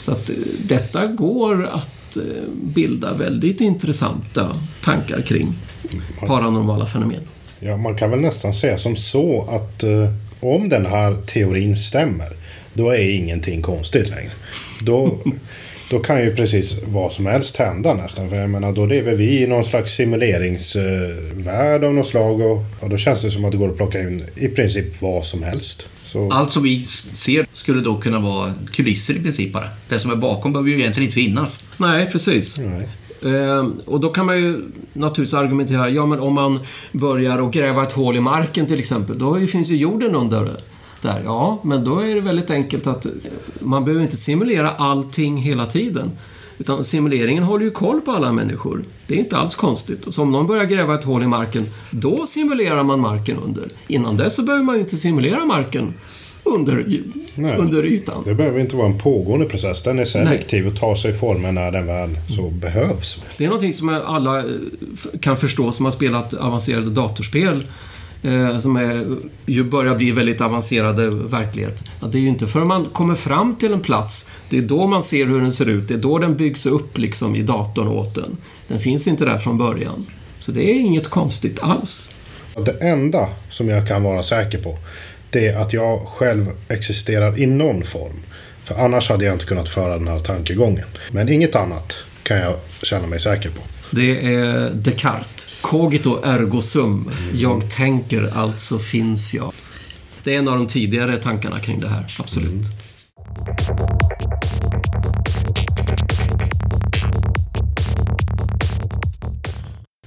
[0.00, 2.22] Så att eh, detta går att eh,
[2.62, 5.54] bilda väldigt intressanta tankar kring
[6.26, 7.20] paranormala fenomen.
[7.60, 12.28] Ja, man kan väl nästan säga som så att eh, om den här teorin stämmer,
[12.74, 14.30] då är ingenting konstigt längre.
[14.82, 15.18] Då,
[15.90, 18.30] då kan ju precis vad som helst hända nästan.
[18.30, 22.90] För jag menar, då lever vi i någon slags simuleringsvärld av något slag och, och
[22.90, 25.86] då känns det som att det går att plocka in i princip vad som helst.
[26.04, 26.30] Så...
[26.30, 29.68] Allt som vi ser skulle då kunna vara kulisser i princip bara.
[29.88, 31.64] Det som är bakom behöver ju egentligen inte finnas.
[31.76, 32.58] Nej, precis.
[32.58, 32.88] Nej.
[33.22, 36.58] Eh, och då kan man ju naturligtvis argumentera, ja men om man
[36.92, 40.56] börjar att gräva ett hål i marken till exempel, då finns ju jorden under.
[41.02, 43.12] Där, ja, men då är det väldigt enkelt att eh,
[43.60, 46.10] man behöver inte simulera allting hela tiden.
[46.58, 48.82] Utan simuleringen håller ju koll på alla människor.
[49.06, 50.06] Det är inte alls konstigt.
[50.08, 53.68] Så om någon börjar gräva ett hål i marken, då simulerar man marken under.
[53.86, 55.94] Innan dess så behöver man ju inte simulera marken
[56.44, 57.00] under,
[57.44, 58.22] under ytan.
[58.24, 59.82] Det behöver inte vara en pågående process.
[59.82, 60.72] Den är selektiv Nej.
[60.72, 63.22] och tar sig former när den väl så behövs.
[63.36, 64.44] Det är någonting som alla eh,
[65.20, 67.66] kan förstå som har spelat avancerade datorspel
[68.22, 69.06] eh, som är,
[69.46, 71.90] ju börjar bli väldigt avancerade verklighet.
[72.00, 74.86] Att det är ju inte förrän man kommer fram till en plats, det är då
[74.86, 75.88] man ser hur den ser ut.
[75.88, 78.36] Det är då den byggs upp liksom i datorn åt den.
[78.68, 80.06] Den finns inte där från början.
[80.38, 82.16] Så det är inget konstigt alls.
[82.64, 84.78] Det enda som jag kan vara säker på,
[85.30, 88.20] det är att jag själv existerar i någon form.
[88.64, 90.86] För annars hade jag inte kunnat föra den här tankegången.
[91.10, 93.62] Men inget annat kan jag känna mig säker på.
[93.90, 95.46] Det är Descartes.
[95.60, 97.10] Cogito ergo sum.
[97.34, 99.52] Jag tänker, alltså finns jag.
[100.24, 102.50] Det är en av de tidigare tankarna kring det här, absolut.
[102.50, 102.64] Mm.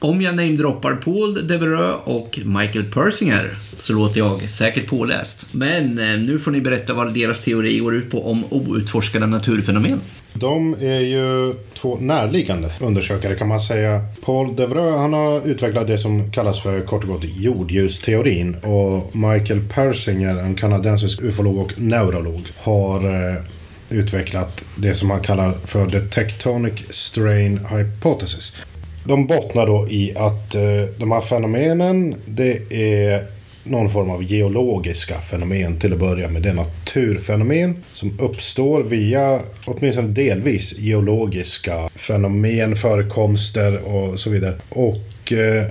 [0.03, 5.53] Om jag namedroppar Paul Devereux och Michael Persinger så låter jag säkert påläst.
[5.53, 10.01] Men eh, nu får ni berätta vad deras teori går ut på om outforskade naturfenomen.
[10.33, 14.01] De är ju två närliggande undersökare kan man säga.
[14.25, 19.61] Paul Devereux han har utvecklat det som kallas för kort och gott jordljusteorin och Michael
[19.73, 23.41] Persinger, en kanadensisk ufolog och neurolog, har eh,
[23.89, 28.57] utvecklat det som han kallar för the tectonic strain hypothesis.
[29.03, 30.61] De bottnar då i att eh,
[30.97, 33.23] de här fenomenen, det är
[33.63, 36.41] någon form av geologiska fenomen till att börja med.
[36.41, 44.55] Det är naturfenomen som uppstår via, åtminstone delvis, geologiska fenomen, förekomster och så vidare.
[44.69, 45.65] Och eh,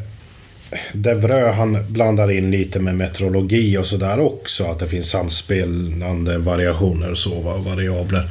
[0.92, 4.64] Devrö han blandar in lite med meteorologi och sådär också.
[4.64, 8.28] Att det finns samspelande variationer och så, variabler.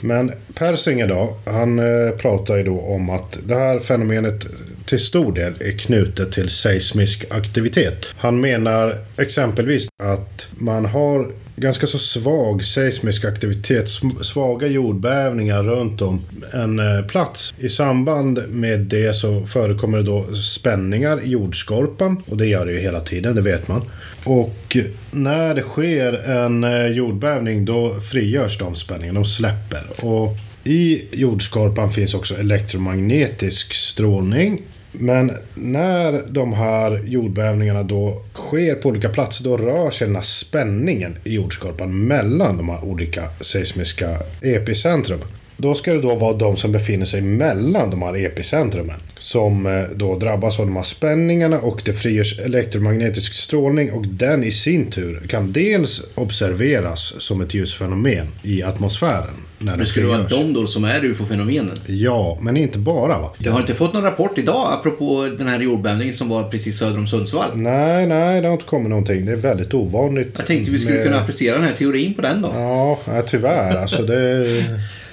[0.00, 4.46] Men Persinger då, han eh, pratar ju då om att det här fenomenet
[4.86, 8.06] till stor del är knutet till seismisk aktivitet.
[8.16, 13.88] Han menar exempelvis att man har ganska så svag seismisk aktivitet,
[14.22, 17.54] svaga jordbävningar runt om en eh, plats.
[17.58, 22.72] I samband med det så förekommer det då spänningar i jordskorpan och det gör det
[22.72, 23.82] ju hela tiden, det vet man.
[24.24, 24.76] Och
[25.10, 30.04] när det sker en eh, jordbävning då frigörs de spänningarna, de släpper.
[30.04, 34.62] Och i jordskorpan finns också elektromagnetisk strålning
[34.98, 40.22] men när de här jordbävningarna då sker på olika platser, då rör sig den här
[40.22, 45.20] spänningen i jordskorpan mellan de här olika seismiska epicentrum.
[45.56, 48.96] Då ska det då vara de som befinner sig mellan de här epicentrumen.
[49.18, 54.44] Som eh, då drabbas av de här spänningarna och det frigörs elektromagnetisk strålning och den
[54.44, 59.34] i sin tur kan dels observeras som ett ljusfenomen i atmosfären.
[59.58, 61.78] När den skulle vara de då som är ufo-fenomenen.
[61.86, 63.30] Ja, men inte bara va?
[63.38, 66.98] Du har inte fått någon rapport idag apropå den här jordbävningen som var precis söder
[66.98, 67.50] om Sundsvall?
[67.54, 69.26] Nej, nej, det har inte kommit någonting.
[69.26, 70.34] Det är väldigt ovanligt.
[70.36, 72.50] Jag tänkte vi skulle med- kunna applicera den här teorin på den då.
[72.54, 73.76] Ja, tyvärr.
[73.76, 74.46] Alltså det...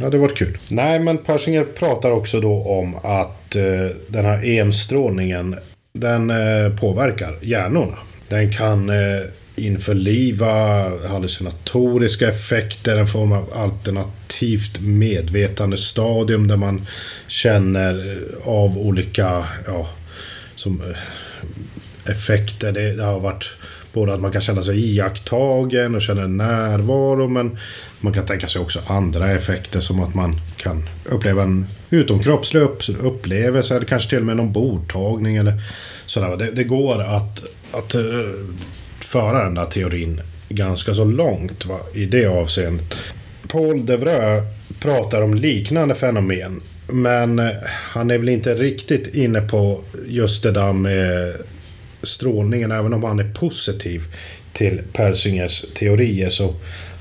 [0.00, 0.58] Ja, det varit kul.
[0.68, 5.56] Nej, men Persinger pratar också då om att eh, den här EM-strålningen
[5.92, 7.96] den eh, påverkar hjärnorna.
[8.28, 9.20] Den kan eh,
[9.56, 10.52] införliva
[11.08, 16.86] hallucinatoriska effekter, en form av alternativt medvetandestadium där man
[17.26, 19.88] känner eh, av olika, ja,
[20.56, 22.72] som eh, effekter.
[22.72, 23.44] Det, det har varit
[23.92, 27.58] både att man kan känna sig iakttagen och känner en närvaro men
[28.04, 32.60] man kan tänka sig också andra effekter som att man kan uppleva en utomkroppslig
[33.00, 35.62] upplevelse eller kanske till och med någon bordtagning eller
[36.06, 36.36] sådär.
[36.36, 38.02] Det, det går att, att eh,
[39.00, 42.94] föra den där teorin ganska så långt va, i det avseendet.
[43.48, 44.42] Paul Devreux
[44.80, 50.52] pratar om liknande fenomen men eh, han är väl inte riktigt inne på just det
[50.52, 51.34] där med
[52.02, 54.02] strålningen, även om han är positiv
[54.52, 56.54] till Persingers teorier så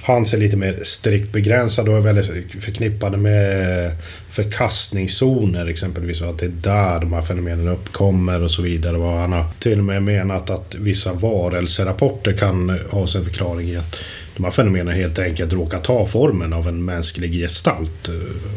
[0.03, 3.91] hans är lite mer strikt begränsad och är väldigt förknippade med
[4.29, 6.21] förkastningszoner exempelvis.
[6.21, 8.97] Att det är där de här fenomenen uppkommer och så vidare.
[8.97, 13.77] Och han har till och med menat att vissa varelserapporter kan ha sin förklaring i
[13.77, 13.95] att
[14.35, 18.09] de här fenomenen helt enkelt råkar ta formen av en mänsklig gestalt.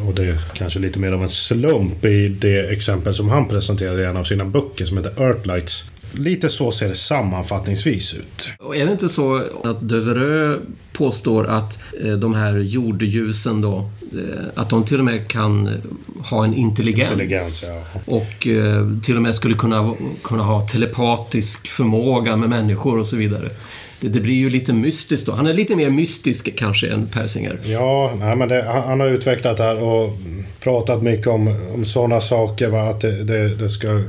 [0.07, 4.03] Och det är kanske lite mer av en slump i det exempel som han presenterade
[4.03, 5.91] i en av sina böcker som heter Earthlights.
[6.17, 8.51] Lite så ser det sammanfattningsvis ut.
[8.59, 10.61] Och är det inte så att Devereux
[10.93, 15.75] påstår att eh, de här jordljusen då, eh, att de till och med kan eh,
[16.31, 17.11] ha en intelligens?
[17.11, 18.01] Intelligens, ja.
[18.05, 18.47] Och
[19.03, 23.49] till och med skulle kunna, kunna ha telepatisk förmåga med människor och så vidare.
[24.01, 25.33] Det, det blir ju lite mystiskt då.
[25.33, 27.59] Han är lite mer mystisk kanske än Persinger.
[27.65, 30.19] Ja, nej, men det, han, han har utvecklat det här och
[30.61, 32.69] pratat mycket om, om sådana saker.
[32.69, 32.83] Va?
[32.83, 34.03] Att det, det, det ska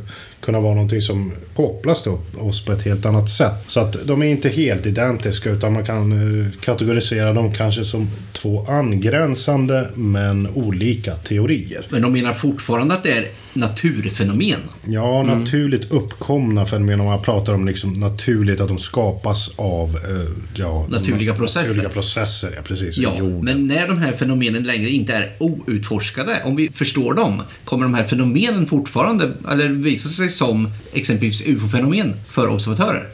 [0.48, 3.66] kunna vara någonting som kopplas till oss på ett helt annat sätt.
[3.68, 8.10] Så att de är inte helt identiska utan man kan eh, kategorisera dem kanske som
[8.34, 11.86] två angränsande men olika teorier.
[11.90, 14.60] Men de menar fortfarande att det är naturfenomen.
[14.86, 17.00] Ja, naturligt uppkomna fenomen.
[17.00, 21.68] Om man pratar om liksom naturligt att de skapas av eh, ja, Naturliga processer.
[21.68, 22.98] Naturliga processer, ja precis.
[22.98, 27.84] Ja, men när de här fenomenen längre inte är outforskade, om vi förstår dem, kommer
[27.84, 33.08] de här fenomenen fortfarande, eller visa sig som exempelvis ufo-fenomen för observatörer?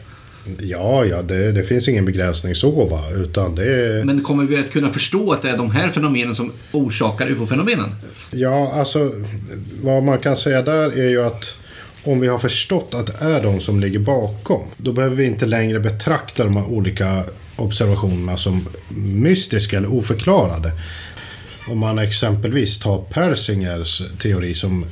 [0.60, 4.04] Ja, ja, det, det finns ingen begränsning så va, utan det är...
[4.04, 7.90] Men kommer vi att kunna förstå att det är de här fenomenen som orsakar ufo-fenomenen?
[8.32, 9.12] Ja, alltså
[9.82, 11.56] vad man kan säga där är ju att
[12.04, 15.46] om vi har förstått att det är de som ligger bakom, då behöver vi inte
[15.46, 17.24] längre betrakta de här olika
[17.56, 20.72] observationerna som mystiska eller oförklarade.
[21.68, 24.86] Om man exempelvis tar Persingers teori som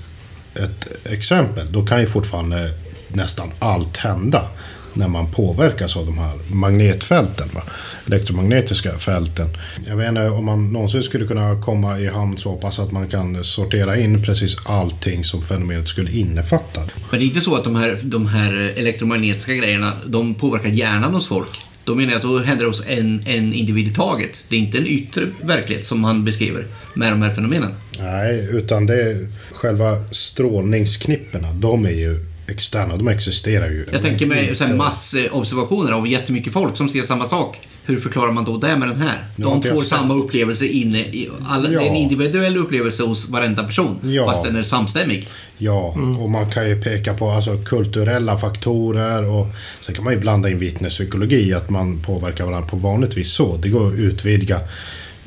[0.55, 2.73] ett exempel, då kan ju fortfarande
[3.07, 4.47] nästan allt hända
[4.93, 7.61] när man påverkas av de här magnetfälten, va?
[8.07, 9.47] elektromagnetiska fälten.
[9.87, 13.07] Jag vet inte om man någonsin skulle kunna komma i hamn så pass att man
[13.07, 16.81] kan sortera in precis allting som fenomenet skulle innefatta.
[17.09, 21.13] Men det är inte så att de här, de här elektromagnetiska grejerna, de påverkar hjärnan
[21.13, 21.59] hos folk.
[21.83, 24.45] Då menar jag att då händer det hos en, en individ i taget.
[24.49, 27.71] Det är inte en yttre verklighet som han beskriver med de här fenomenen.
[27.99, 33.85] Nej, utan det är själva strålningsknipporna, de är ju externa, de existerar ju.
[33.91, 37.57] Jag tänker mig så här Inte- massobservationer av jättemycket folk som ser samma sak.
[37.85, 39.17] Hur förklarar man då det med den här?
[39.35, 41.29] Ja, De får samma upplevelse inne i...
[41.49, 41.93] Alla, Det är en Ja.
[41.93, 43.99] individuell upplevelse hos varenda person.
[44.03, 44.25] Ja.
[44.25, 45.27] Fast den är samstämmig.
[45.57, 49.47] Ja, och man kan ju peka på alltså, kulturella faktorer och
[49.81, 53.57] sen kan man ju blanda in vittnespsykologi, att man påverkar varandra på vanligt vis så.
[53.57, 54.59] Det går att utvidga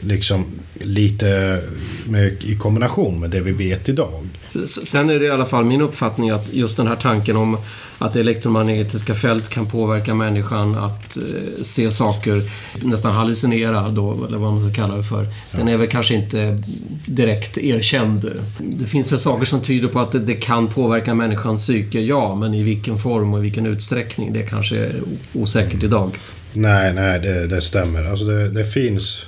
[0.00, 0.44] liksom
[0.82, 1.60] lite
[2.04, 4.26] med, i kombination med det vi vet idag.
[4.66, 7.56] Sen är det i alla fall min uppfattning att just den här tanken om
[7.98, 12.50] att elektromagnetiska fält kan påverka människan att eh, se saker,
[12.82, 15.26] nästan hallucinera då, eller vad man ska kalla det för.
[15.52, 16.62] Den är väl kanske inte
[17.06, 18.30] direkt erkänd.
[18.58, 22.34] Det finns väl saker som tyder på att det, det kan påverka människans psyke, ja,
[22.34, 26.10] men i vilken form och i vilken utsträckning, det kanske är osäkert idag.
[26.52, 28.10] Nej, nej, det, det stämmer.
[28.10, 29.26] Alltså det, det finns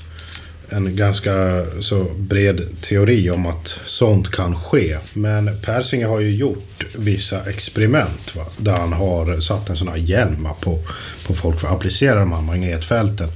[0.69, 4.99] en ganska så bred teori om att sånt kan ske.
[5.13, 8.45] Men Persinger har ju gjort vissa experiment va?
[8.57, 10.79] där han har satt en sån här hjälm på,
[11.27, 13.29] på folk för att applicera de här magnetfälten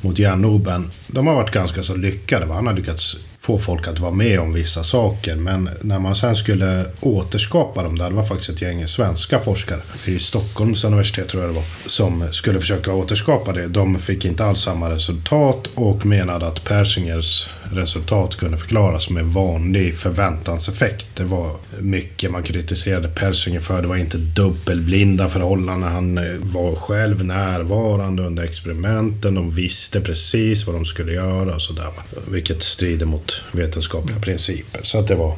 [0.00, 0.90] mot järnnoben.
[1.06, 2.46] De har varit ganska så lyckade.
[2.46, 2.54] Va?
[2.54, 5.36] Han har lyckats få folk att vara med om vissa saker.
[5.36, 9.80] Men när man sen skulle återskapa dem där, det var faktiskt ett gäng svenska forskare
[10.04, 13.66] i Stockholms universitet tror jag det var, som skulle försöka återskapa det.
[13.66, 19.96] De fick inte alls samma resultat och menade att Persingers resultat kunde förklaras med vanlig
[19.96, 21.06] förväntanseffekt.
[21.14, 23.82] Det var mycket man kritiserade Persinger för.
[23.82, 25.92] Det var inte dubbelblinda förhållanden.
[25.92, 29.34] Han eh, var själv närvarande under experimenten.
[29.34, 31.90] De visste precis vad de skulle göra och sådär.
[32.30, 34.80] Vilket strider mot vetenskapliga principer.
[34.82, 35.34] Så att det var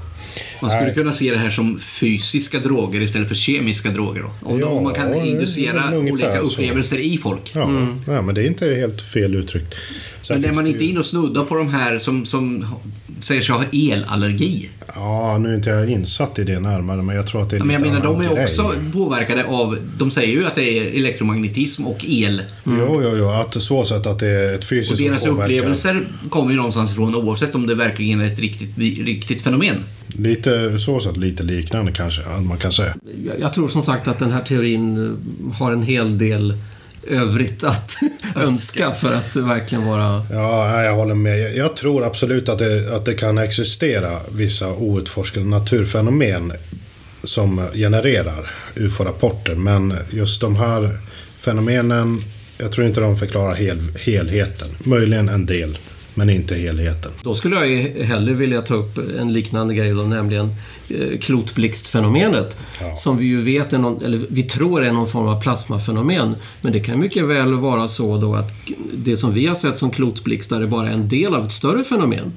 [0.63, 0.95] man skulle Nej.
[0.95, 4.23] kunna se det här som fysiska droger istället för kemiska droger.
[4.23, 4.49] Då.
[4.49, 7.03] Om, ja, man kan inducera olika upplevelser så.
[7.03, 7.51] i folk.
[7.55, 8.01] Ja, mm.
[8.07, 9.75] ja, men det är inte helt fel uttryckt.
[10.23, 12.67] Sen men är man inte in och snuddar på de här som, som
[13.21, 14.69] säger sig ha elallergi?
[14.95, 17.59] Ja, nu är inte jag insatt i det närmare, men jag tror att det är
[17.59, 18.45] ja, Men jag menar, de är grej.
[18.45, 19.77] också påverkade av...
[19.99, 22.43] De säger ju att det är elektromagnetism och el.
[22.67, 22.79] Mm.
[22.79, 23.29] Jo, jo, jo.
[23.29, 27.15] Att så sätt att det är ett fysiskt Och deras upplevelser kommer ju någonstans ifrån
[27.15, 29.77] oavsett om det verkligen är ett riktigt, riktigt fenomen.
[30.07, 32.95] Lite så sätt, lite liknande kanske, man kan säga.
[33.27, 35.17] Jag, jag tror som sagt att den här teorin
[35.59, 36.55] har en hel del
[37.07, 37.97] övrigt att
[38.37, 40.23] önska för att verkligen vara...
[40.31, 41.57] Ja, jag håller med.
[41.57, 46.53] Jag tror absolut att det, att det kan existera vissa outforskade naturfenomen
[47.25, 49.55] som genererar UFO-rapporter.
[49.55, 50.99] Men just de här
[51.39, 52.25] fenomenen,
[52.59, 54.69] jag tror inte de förklarar hel, helheten.
[54.85, 55.79] Möjligen en del
[56.21, 57.13] men inte helheten.
[57.23, 60.55] Då skulle jag hellre vilja ta upp en liknande grej då, nämligen
[60.89, 62.59] eh, klotblixtfenomenet.
[62.81, 62.97] Ja.
[62.97, 66.37] Som vi ju vet är någon, eller vi tror är någon form av plasmafenomen.
[66.61, 68.51] Men det kan mycket väl vara så då att
[68.95, 72.33] det som vi har sett som klotblixtar är bara en del av ett större fenomen.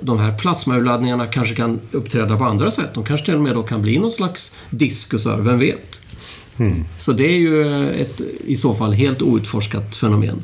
[0.00, 2.94] De här plasmaurladdningarna kanske kan uppträda på andra sätt.
[2.94, 6.08] De kanske till och med då kan bli någon slags diskusar, vem vet?
[6.56, 6.84] Mm.
[6.98, 10.42] Så det är ju ett i så fall helt outforskat fenomen.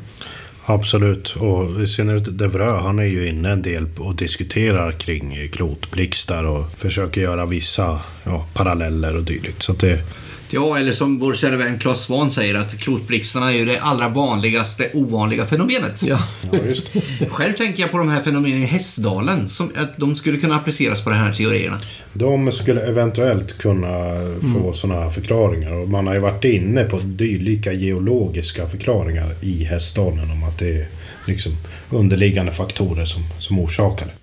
[0.65, 6.43] Absolut, och i synnerhet Devreux, han är ju inne en del och diskuterar kring klotblixtar
[6.43, 9.63] och försöker göra vissa ja, paralleller och dylikt.
[9.63, 9.99] Så det,
[10.53, 14.09] Ja, eller som vår kära vän Claes Svahn säger att klotblixtarna är ju det allra
[14.09, 16.03] vanligaste ovanliga fenomenet.
[16.03, 16.19] Ja.
[16.51, 16.91] ja just
[17.29, 21.01] Själv tänker jag på de här fenomenen i Hästdalen, som att de skulle kunna appliceras
[21.01, 21.81] på de här teorierna.
[22.13, 23.89] De skulle eventuellt kunna
[24.41, 24.73] få mm.
[24.73, 30.31] sådana här förklaringar och man har ju varit inne på dylika geologiska förklaringar i Hästdalen
[30.31, 30.87] om att det är
[31.25, 31.51] liksom
[31.89, 34.20] underliggande faktorer som, som orsakar det.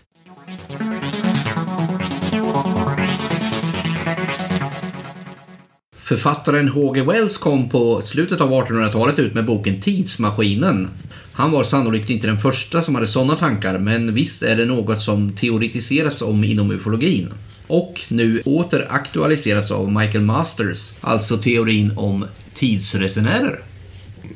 [6.09, 7.03] Författaren H.G.
[7.03, 10.89] Wells kom på slutet av 1800-talet ut med boken Tidsmaskinen.
[11.33, 15.01] Han var sannolikt inte den första som hade sådana tankar, men visst är det något
[15.01, 17.33] som teoretiserats om inom ufologin.
[17.67, 23.61] Och nu åter aktualiserats av Michael Masters, alltså teorin om tidsresenärer.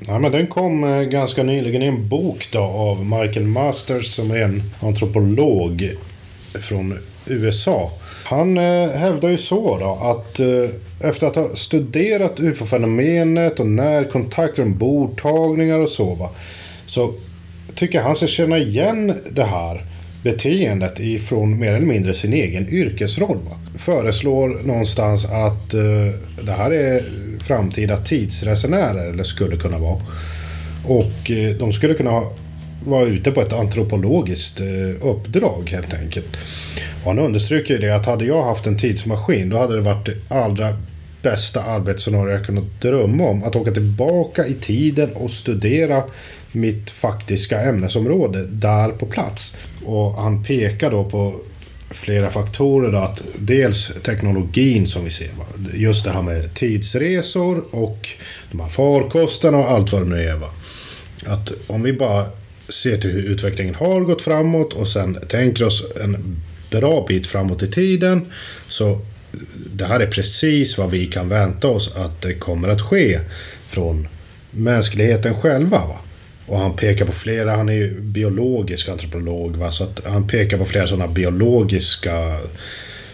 [0.06, 4.30] Ja, men den kom eh, ganska nyligen i en bok då, av Michael Masters som
[4.30, 5.90] är en antropolog
[6.60, 7.90] från USA.
[8.32, 14.62] Han eh, hävdar ju så då att eh, efter att ha studerat ufo-fenomenet och närkontakter,
[14.62, 16.30] ombordtagningar och så va,
[16.86, 17.14] så
[17.74, 19.84] tycker han sig känna igen det här
[20.22, 23.38] beteendet ifrån mer eller mindre sin egen yrkesroll.
[23.50, 23.56] Va?
[23.78, 26.10] Föreslår någonstans att uh,
[26.42, 27.02] det här är
[27.44, 30.00] framtida tidsresenärer, eller skulle kunna vara.
[30.86, 32.22] Och uh, de skulle kunna
[32.84, 36.36] var ute på ett antropologiskt eh, uppdrag helt enkelt.
[37.02, 40.34] Och han understryker det att hade jag haft en tidsmaskin då hade det varit det
[40.34, 40.76] allra
[41.22, 43.44] bästa arbetsscenario jag kunnat drömma om.
[43.44, 46.02] Att åka tillbaka i tiden och studera
[46.52, 49.56] mitt faktiska ämnesområde där på plats.
[49.84, 51.34] Och han pekar då på
[51.90, 52.92] flera faktorer.
[52.92, 55.28] Då, att dels teknologin som vi ser.
[55.74, 58.08] Just det här med tidsresor och
[58.50, 60.36] de här farkosterna och allt vad det nu är.
[60.36, 60.50] Va?
[61.26, 62.26] Att om vi bara
[62.68, 66.40] ser till hur utvecklingen har gått framåt och sen tänker oss en
[66.70, 68.26] bra bit framåt i tiden
[68.68, 69.00] så
[69.74, 73.20] det här är precis vad vi kan vänta oss att det kommer att ske
[73.66, 74.08] från
[74.50, 75.78] mänskligheten själva.
[75.78, 75.98] Va?
[76.46, 79.70] Och han pekar på flera, han är ju biologisk antropolog, va?
[79.70, 82.38] så att han pekar på flera sådana biologiska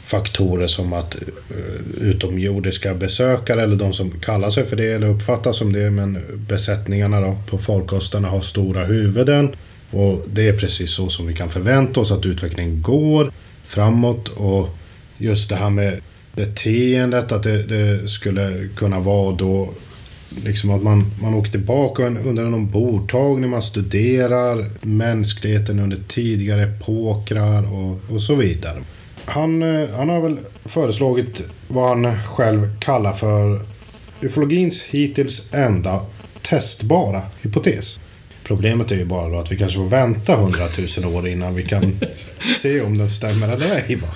[0.08, 5.56] faktorer som att eh, utomjordiska besökare eller de som kallar sig för det eller uppfattas
[5.56, 9.56] som det, men besättningarna då på farkosterna har stora huvuden.
[9.90, 13.32] Och det är precis så som vi kan förvänta oss att utvecklingen går
[13.64, 14.68] framåt och
[15.18, 16.00] just det här med
[16.34, 19.70] beteendet, att det, det skulle kunna vara då
[20.44, 27.74] liksom att man, man åker tillbaka under en ombordtagning, man studerar mänskligheten under tidigare epokrar
[27.74, 28.78] och, och så vidare.
[29.28, 33.60] Han, eh, han har väl föreslagit vad han själv kallar för
[34.20, 36.00] ufologins hittills enda
[36.42, 37.98] testbara hypotes.
[38.44, 42.00] Problemet är ju bara då att vi kanske får vänta hundratusen år innan vi kan
[42.56, 43.96] se om den stämmer eller ej.
[43.96, 44.08] Va?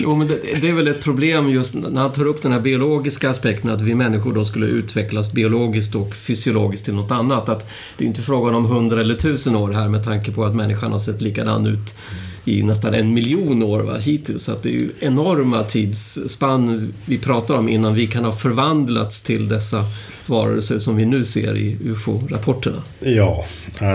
[0.00, 2.60] Jo, men det, det, är väl ett problem just när han tar upp den här
[2.60, 7.48] biologiska aspekten, att vi människor då skulle utvecklas biologiskt och fysiologiskt till något annat.
[7.48, 10.54] Att det är inte frågan om hundra eller tusen år här med tanke på att
[10.54, 11.96] människan har sett likadan ut
[12.44, 14.44] i nästan en miljon år va, hittills.
[14.44, 19.22] Så att det är ju enorma tidsspann vi pratar om innan vi kan ha förvandlats
[19.22, 19.84] till dessa
[20.26, 22.82] varelser som vi nu ser i UFO-rapporterna.
[23.00, 23.44] Ja,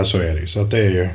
[0.04, 1.08] så är det Så att det är ju...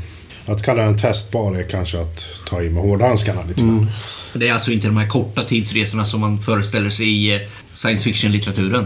[0.46, 3.88] Att kalla den testbar är kanske att ta i med hårdhandskarna lite mm.
[4.34, 7.42] Det är alltså inte de här korta tidsresorna som man föreställer sig i eh,
[7.74, 8.86] science fiction-litteraturen?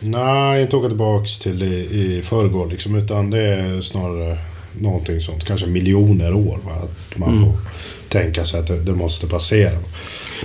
[0.00, 4.38] Nej, inte åka tillbaks till i, i förrgår liksom, utan det är snarare
[4.80, 5.44] någonting sånt.
[5.44, 6.58] Kanske miljoner år.
[6.64, 6.72] Va?
[6.72, 7.44] Att man mm.
[7.44, 7.58] får
[8.08, 9.78] tänka sig att det, det, måste passera.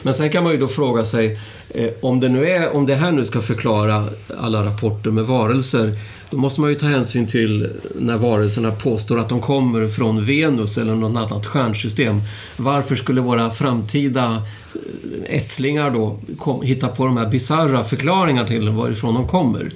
[0.02, 1.40] Men sen kan man ju då fråga sig,
[1.74, 4.06] eh, om det nu är, om det här nu ska förklara
[4.40, 6.00] alla rapporter med varelser,
[6.30, 10.78] då måste man ju ta hänsyn till när varelserna påstår att de kommer från Venus
[10.78, 12.22] eller något annat stjärnsystem.
[12.58, 14.44] Varför skulle våra framtida
[14.76, 19.70] eh, ättlingar då kom, hitta på de här bizarra förklaringarna till varifrån de kommer?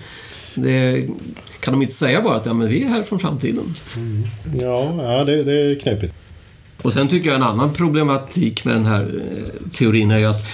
[0.55, 1.07] Det,
[1.59, 3.75] kan de inte säga bara att ja, men vi är här från framtiden?
[3.95, 4.23] Mm.
[4.61, 6.13] Ja, ja det, det är knepigt.
[6.81, 10.47] Och sen tycker jag en annan problematik med den här eh, teorin är ju att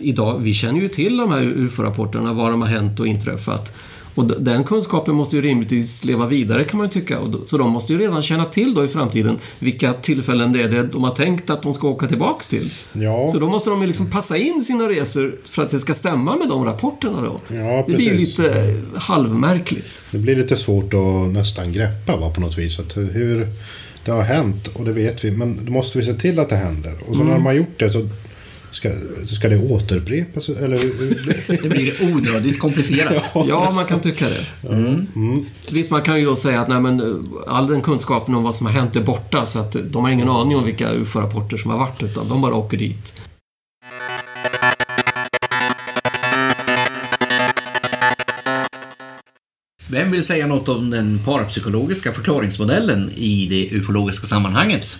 [0.00, 3.84] idag, vi känner ju till de här UFO-rapporterna, vad de har hänt och inträffat.
[4.16, 7.18] Och den kunskapen måste ju rimligtvis leva vidare kan man ju tycka.
[7.44, 10.82] Så de måste ju redan känna till då i framtiden vilka tillfällen det är det
[10.82, 12.70] de har tänkt att de ska åka tillbaks till.
[12.92, 13.28] Ja.
[13.28, 16.36] Så då måste de ju liksom passa in sina resor för att det ska stämma
[16.36, 17.40] med de rapporterna då.
[17.56, 20.08] Ja, det blir ju lite halvmärkligt.
[20.12, 22.80] Det blir lite svårt att nästan greppa va, på något vis.
[22.80, 23.48] Att hur
[24.04, 26.56] det har hänt och det vet vi, men då måste vi se till att det
[26.56, 26.92] händer.
[27.06, 27.26] Och så mm.
[27.26, 28.08] när de har gjort det så
[28.76, 28.90] Ska,
[29.26, 30.48] ska det återupprepas?
[30.48, 30.78] Eller?
[31.62, 33.24] det blir onödigt komplicerat.
[33.34, 34.68] ja, man kan tycka det.
[34.72, 35.06] Mm.
[35.16, 35.44] Mm.
[35.70, 37.16] Visst, man kan ju då säga att nej, men, eh,
[37.46, 40.28] all den kunskapen om vad som har hänt är borta, så att de har ingen
[40.28, 43.22] aning om vilka UFO-rapporter som har varit, utan de bara åker dit.
[49.90, 54.96] Vem vill säga något om den parapsykologiska förklaringsmodellen i det ufologiska sammanhanget?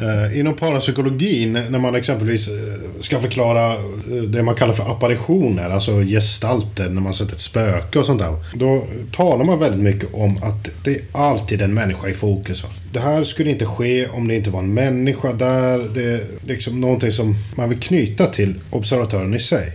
[0.00, 2.54] Eh, inom parapsykologin, när man exempelvis eh,
[3.00, 7.98] ska förklara eh, det man kallar för apparitioner, alltså gestalter, när man sett ett spöke
[7.98, 8.34] och sånt där.
[8.54, 12.64] Då talar man väldigt mycket om att det är alltid en människa i fokus.
[12.92, 15.78] Det här skulle inte ske om det inte var en människa där.
[15.94, 19.72] Det är liksom någonting som man vill knyta till observatören i sig.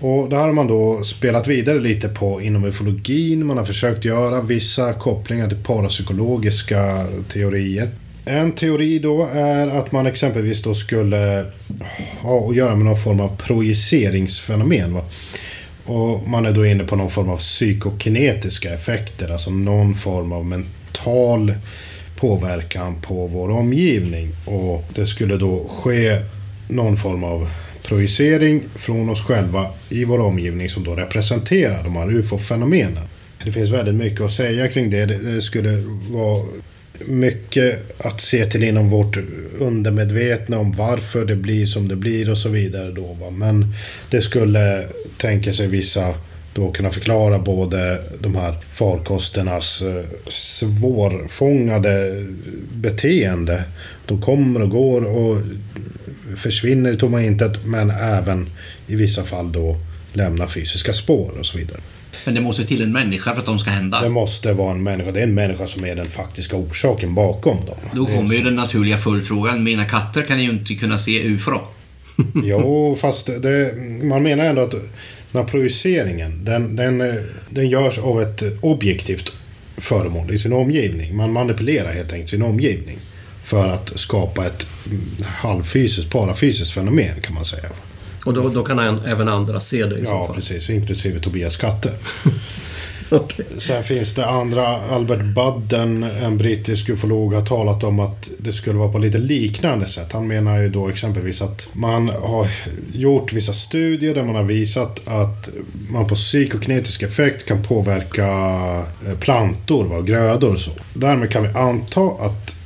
[0.00, 3.46] Och det har man då spelat vidare lite på inom ufologin.
[3.46, 7.88] Man har försökt göra vissa kopplingar till parapsykologiska teorier.
[8.28, 11.46] En teori då är att man exempelvis då skulle
[12.20, 14.94] ha att göra med någon form av projiceringsfenomen.
[14.94, 15.04] Va?
[15.84, 20.46] Och man är då inne på någon form av psykokinetiska effekter, alltså någon form av
[20.46, 21.54] mental
[22.16, 24.28] påverkan på vår omgivning.
[24.44, 26.20] Och det skulle då ske
[26.68, 27.48] någon form av
[27.82, 33.04] projicering från oss själva i vår omgivning som då representerar de här UFO-fenomenen.
[33.44, 35.06] Det finns väldigt mycket att säga kring det.
[35.06, 36.46] Det skulle vara
[37.04, 39.18] mycket att se till inom vårt
[39.58, 42.92] undermedvetna om varför det blir som det blir och så vidare.
[42.92, 43.30] Då, va?
[43.30, 43.74] Men
[44.10, 46.14] det skulle tänka sig vissa
[46.54, 52.24] då kunna förklara både de här farkosternas eh, svårfångade
[52.74, 53.64] beteende.
[54.06, 55.38] De kommer och går och
[56.36, 58.48] försvinner i tomma intet men även
[58.86, 59.76] i vissa fall då
[60.12, 61.80] lämnar fysiska spår och så vidare.
[62.24, 64.02] Men det måste till en människa för att de ska hända.
[64.02, 65.10] Det måste vara en människa.
[65.10, 67.76] Det är en människa som är den faktiska orsaken bakom dem.
[67.92, 69.64] Då kommer ju den naturliga följdfrågan.
[69.64, 71.68] Mina katter kan ju inte kunna se UFO då?
[72.44, 74.80] jo, fast det, man menar ändå att den
[75.32, 76.98] här projiceringen, den, den,
[77.48, 79.32] den görs av ett objektivt
[79.76, 81.16] föremål i sin omgivning.
[81.16, 82.98] Man manipulerar helt enkelt sin omgivning
[83.44, 84.66] för att skapa ett
[85.24, 87.68] halvfysiskt, parafysiskt fenomen kan man säga.
[88.26, 90.24] Och då, då kan även andra se det i ja, så fall?
[90.28, 90.70] Ja, precis.
[90.70, 91.92] Inklusive Tobias katter.
[93.10, 93.46] okay.
[93.58, 94.66] Sen finns det andra.
[94.66, 99.86] Albert Budden, en brittisk ufolog, har talat om att det skulle vara på lite liknande
[99.86, 100.12] sätt.
[100.12, 102.48] Han menar ju då exempelvis att man har
[102.92, 105.50] gjort vissa studier där man har visat att
[105.90, 108.26] man på psykokinetisk effekt kan påverka
[109.06, 110.70] eh, plantor, va, grödor och så.
[110.94, 112.56] Därmed kan vi anta att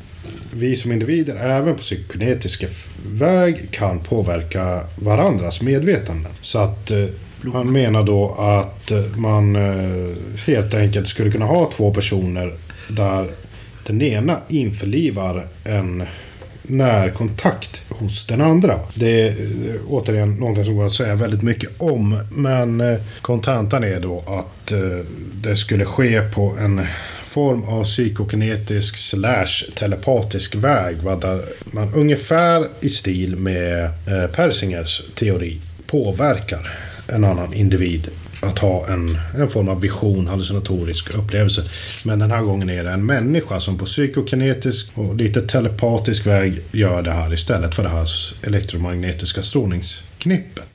[0.52, 2.64] vi som individer även på psykokinetisk
[3.06, 6.32] väg kan påverka varandras medvetanden.
[6.42, 7.04] Så att eh,
[7.42, 10.08] man menar då att eh, man eh,
[10.46, 12.54] helt enkelt skulle kunna ha två personer
[12.88, 13.30] där
[13.86, 16.02] den ena införlivar en
[16.62, 18.80] närkontakt hos den andra.
[18.94, 19.34] Det är
[19.88, 22.22] återigen någonting som går att säga väldigt mycket om.
[22.30, 24.72] Men kontentan är då att
[25.34, 26.86] det skulle ske på en
[27.30, 30.96] form av psykokinetisk slash telepatisk väg.
[30.96, 36.70] Va, där man ungefär i stil med eh, Persingers teori påverkar
[37.08, 38.08] en annan individ
[38.42, 41.62] att ha en, en form av vision, hallucinatorisk upplevelse.
[42.04, 46.62] Men den här gången är det en människa som på psykokinetisk och lite telepatisk väg
[46.72, 48.08] gör det här istället för det här
[48.42, 50.66] elektromagnetiska strålningsknippet.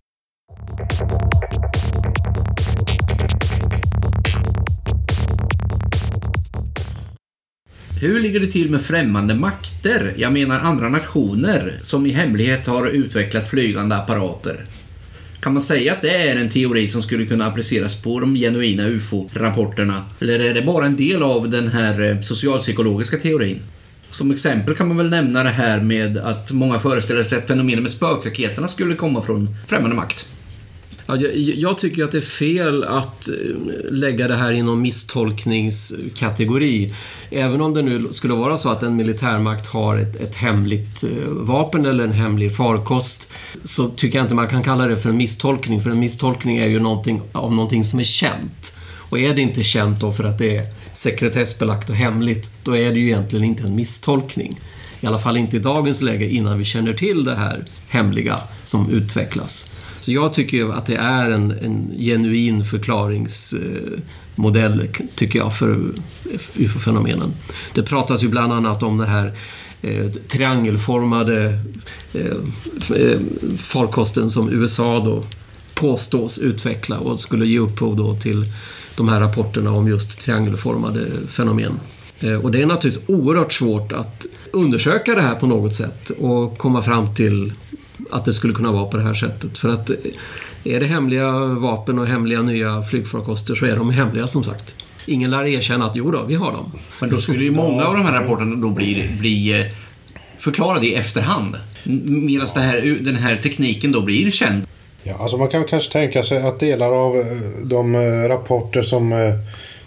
[8.06, 10.14] Hur ligger det till med främmande makter?
[10.18, 14.66] Jag menar andra nationer som i hemlighet har utvecklat flygande apparater.
[15.39, 18.84] Kan man säga att det är en teori som skulle kunna appliceras på de genuina
[18.88, 20.03] UFO-rapporterna?
[20.20, 23.60] Eller är det bara en del av den här eh, socialpsykologiska teorin?
[24.12, 27.84] Som exempel kan man väl nämna det här med att många föreställer sig att fenomenet
[27.84, 30.35] med spökraketerna skulle komma från främmande makt.
[31.08, 33.34] Jag, jag tycker att det är fel att eh,
[33.91, 36.93] lägga det här i någon misstolkningskategori.
[37.30, 41.32] Även om det nu skulle vara så att en militärmakt har ett, ett hemligt eh,
[41.32, 43.32] vapen eller en hemlig farkost
[43.64, 45.82] så tycker jag inte man kan kalla det för en misstolkning.
[45.82, 48.78] För en misstolkning är ju någonting av någonting som är känt.
[49.10, 52.91] Och är det inte känt då för att det är sekretessbelagt och hemligt, då är
[52.91, 54.60] det ju egentligen inte en misstolkning.
[55.01, 58.89] I alla fall inte i dagens läge innan vi känner till det här hemliga som
[58.89, 59.74] utvecklas.
[60.06, 65.80] Så jag tycker ju att det är en, en genuin förklaringsmodell, tycker jag, för
[66.56, 67.34] UFO-fenomenen.
[67.74, 69.34] Det pratas ju bland annat om det här
[69.82, 71.60] eh, triangelformade
[72.14, 72.26] eh,
[72.95, 73.20] eh
[73.58, 75.24] farkosten som USA då
[75.74, 78.45] påstås utveckla och skulle ge upphov då till
[78.97, 81.80] de här rapporterna om just triangelformade fenomen.
[82.22, 86.58] Eh, och det är naturligtvis oerhört svårt att undersöka det här på något sätt och
[86.58, 87.53] komma fram till
[88.16, 89.57] att det skulle kunna vara på det här sättet.
[89.57, 89.89] För att
[90.63, 94.86] är det hemliga vapen och hemliga nya flygfarkoster så är de hemliga som sagt.
[95.05, 96.72] Ingen lär erkänna att jo då, vi har dem.
[97.01, 99.66] Men då skulle ju många av de här rapporterna då bli, bli eh,
[100.38, 101.55] förklarade i efterhand.
[101.84, 104.66] Medan här, den här tekniken då blir känd.
[105.03, 107.26] Ja, alltså man kan kanske tänka sig att delar av eh,
[107.63, 109.34] de eh, rapporter som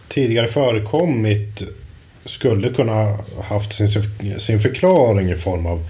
[0.08, 1.62] tidigare förekommit
[2.24, 3.88] skulle kunna haft sin,
[4.38, 5.84] sin förklaring i form av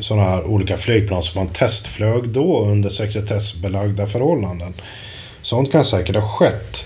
[0.00, 4.74] sådana här olika flygplan som man testflög då under sekretessbelagda förhållanden.
[5.42, 6.84] Sånt kan säkert ha skett.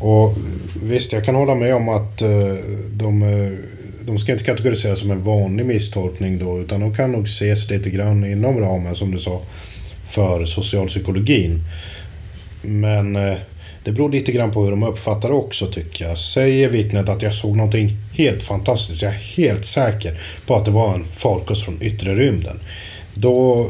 [0.00, 0.34] Och
[0.82, 2.54] visst, jag kan hålla med om att eh,
[2.92, 3.52] de, eh,
[4.06, 7.90] de ska inte kategoriseras som en vanlig misstolkning då, utan de kan nog ses lite
[7.90, 9.40] grann inom ramen, som du sa,
[10.08, 11.60] för socialpsykologin.
[12.62, 13.36] Men eh,
[13.88, 16.18] det beror lite grann på hur de uppfattar det också tycker jag.
[16.18, 20.70] Säger vittnet att jag såg någonting helt fantastiskt, jag är helt säker på att det
[20.70, 22.60] var en farkost från yttre rymden.
[23.14, 23.68] Då,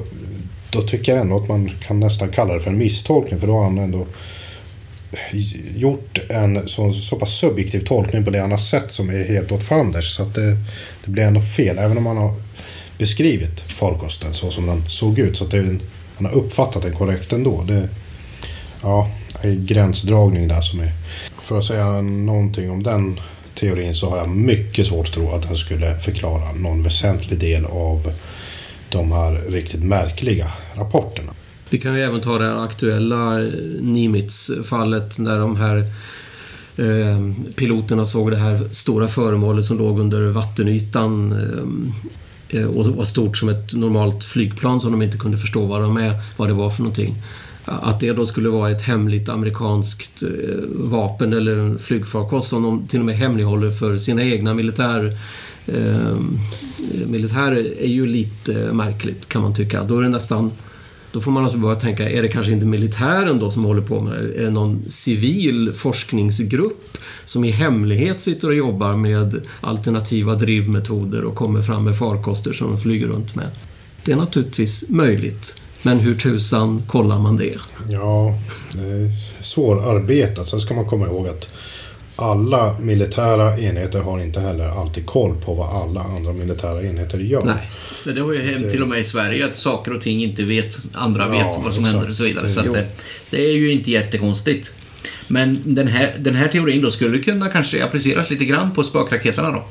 [0.71, 3.53] då tycker jag ändå att man kan nästan kalla det för en misstolkning för då
[3.53, 4.07] har han ändå
[5.77, 9.53] gjort en så, så pass subjektiv tolkning på det han har sett som är helt
[9.53, 10.11] åt fanders.
[10.17, 10.57] Så att det,
[11.05, 12.35] det blir ändå fel, även om man har
[12.99, 15.37] beskrivit farkosten så som den såg ut.
[15.37, 15.79] Så att det,
[16.17, 17.63] han har uppfattat den korrekt ändå.
[17.63, 17.89] Det,
[18.83, 19.11] ja,
[19.43, 20.93] gränsdragning där som är...
[21.43, 23.21] För att säga någonting om den
[23.55, 27.65] teorin så har jag mycket svårt att tro att den skulle förklara någon väsentlig del
[27.65, 28.13] av
[28.89, 31.33] de här riktigt märkliga rapporterna.
[31.71, 35.77] Vi kan ju även ta det här aktuella eh, Nimitz-fallet när de här
[36.77, 43.05] eh, piloterna såg det här stora föremålet som låg under vattenytan eh, eh, och var
[43.05, 46.55] stort som ett normalt flygplan som de inte kunde förstå vad, de är, vad det
[46.55, 47.15] var för någonting.
[47.69, 50.29] Att det då skulle vara ett hemligt amerikanskt eh,
[50.69, 55.13] vapen eller en flygfarkost som de till och med hemlighåller för sina egna militär
[55.67, 56.19] eh,
[57.07, 59.85] militär är ju lite märkligt kan man tycka.
[59.85, 60.51] Då är det nästan
[61.13, 64.01] då får man alltså börja tänka, är det kanske inte militären då som håller på
[64.01, 64.41] med det?
[64.41, 71.35] Är det någon civil forskningsgrupp som i hemlighet sitter och jobbar med alternativa drivmetoder och
[71.35, 73.51] kommer fram med farkoster som de flyger runt med?
[74.05, 75.63] Det är naturligtvis möjligt.
[75.83, 77.57] Men hur tusan kollar man det?
[77.91, 78.39] Ja,
[78.73, 79.11] det är
[79.43, 80.49] svårarbetat.
[80.49, 81.49] Sen ska man komma ihåg att
[82.17, 87.43] alla militära enheter har inte heller alltid koll på vad alla andra militära enheter gör.
[87.45, 87.71] Nej.
[88.15, 90.79] Det har ju hänt till och med i Sverige att saker och ting inte vet,
[90.93, 91.87] andra ja, vet vad som exakt.
[91.87, 92.51] händer och så vidare.
[92.51, 92.89] Så det,
[93.31, 94.73] det, är ju inte jättekonstigt.
[95.29, 99.51] Men den här, den här teorin då skulle kunna kanske appliceras lite grann på spökraketerna
[99.51, 99.65] då?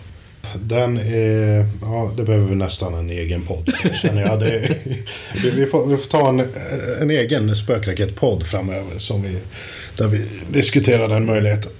[0.56, 1.66] Den är...
[1.82, 4.40] Ja, det behöver vi nästan en egen podd känner jag.
[4.40, 4.78] Det,
[5.56, 6.44] vi, får, vi får ta en,
[7.02, 9.38] en egen spökraketpodd framöver som vi,
[9.98, 11.72] där vi diskuterar den möjligheten.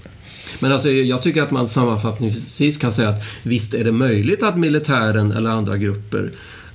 [0.60, 4.60] Men alltså, jag tycker att man sammanfattningsvis kan säga att visst är det möjligt att
[4.60, 6.32] militären eller andra grupper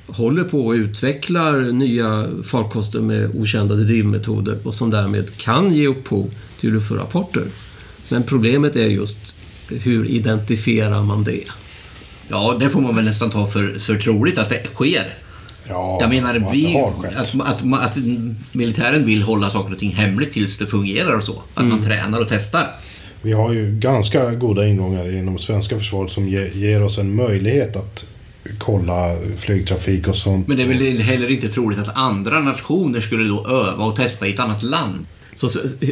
[0.07, 6.34] håller på och utvecklar nya farkoster med okända drivmetoder och som därmed kan ge upphov
[6.61, 7.45] till UFO-rapporter.
[8.09, 9.36] Men problemet är just
[9.68, 11.45] hur identifierar man det?
[12.33, 15.05] Ja, det får man väl nästan ta för, för troligt att det sker.
[15.68, 16.76] Ja, Jag menar, vi,
[17.16, 17.97] att, att, att
[18.53, 21.43] militären vill hålla saker och ting hemligt tills det fungerar och så.
[21.55, 22.66] Att man tränar och testar.
[23.22, 27.76] Vi har ju ganska goda ingångar inom svenska försvaret som ge, ger oss en möjlighet
[27.76, 28.05] att
[28.59, 30.49] kolla flygtrafik och sånt.
[30.49, 34.26] Men det är väl heller inte troligt att andra nationer skulle då öva och testa
[34.26, 35.07] i ett annat land.
[35.37, 35.49] Så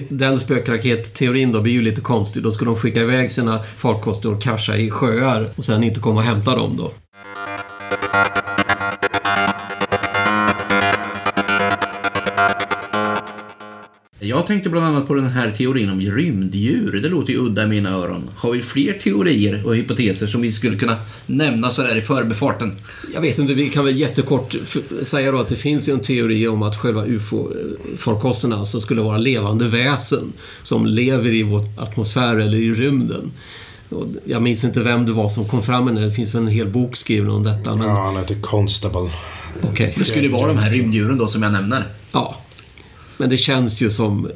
[0.09, 2.43] den spökraketteorin då blir ju lite konstig.
[2.43, 6.21] Då skulle de skicka iväg sina farkoster och krascha i sjöar och sen inte komma
[6.21, 6.93] och hämta dem då.
[14.31, 17.01] Jag tänkte bland annat på den här teorin om rymddjur.
[17.03, 18.31] Det låter ju udda i mina öron.
[18.37, 22.73] Har vi fler teorier och hypoteser som vi skulle kunna nämna sådär i förbifarten?
[23.15, 24.55] Jag vet inte, vi kan väl jättekort
[25.03, 29.19] säga då att det finns ju en teori om att själva UFO-farkosterna alltså skulle vara
[29.19, 33.33] levande väsen som lever i vår atmosfär eller i rymden.
[34.25, 36.01] Jag minns inte vem det var som kom fram med det.
[36.01, 39.11] Det finns väl en hel bok skriven om detta, men Ja, han heter Constable.
[39.63, 39.95] okej.
[39.99, 41.85] Det skulle ju vara de här rymddjuren då som jag nämner.
[42.13, 42.37] Ja.
[43.21, 44.31] Men det känns ju som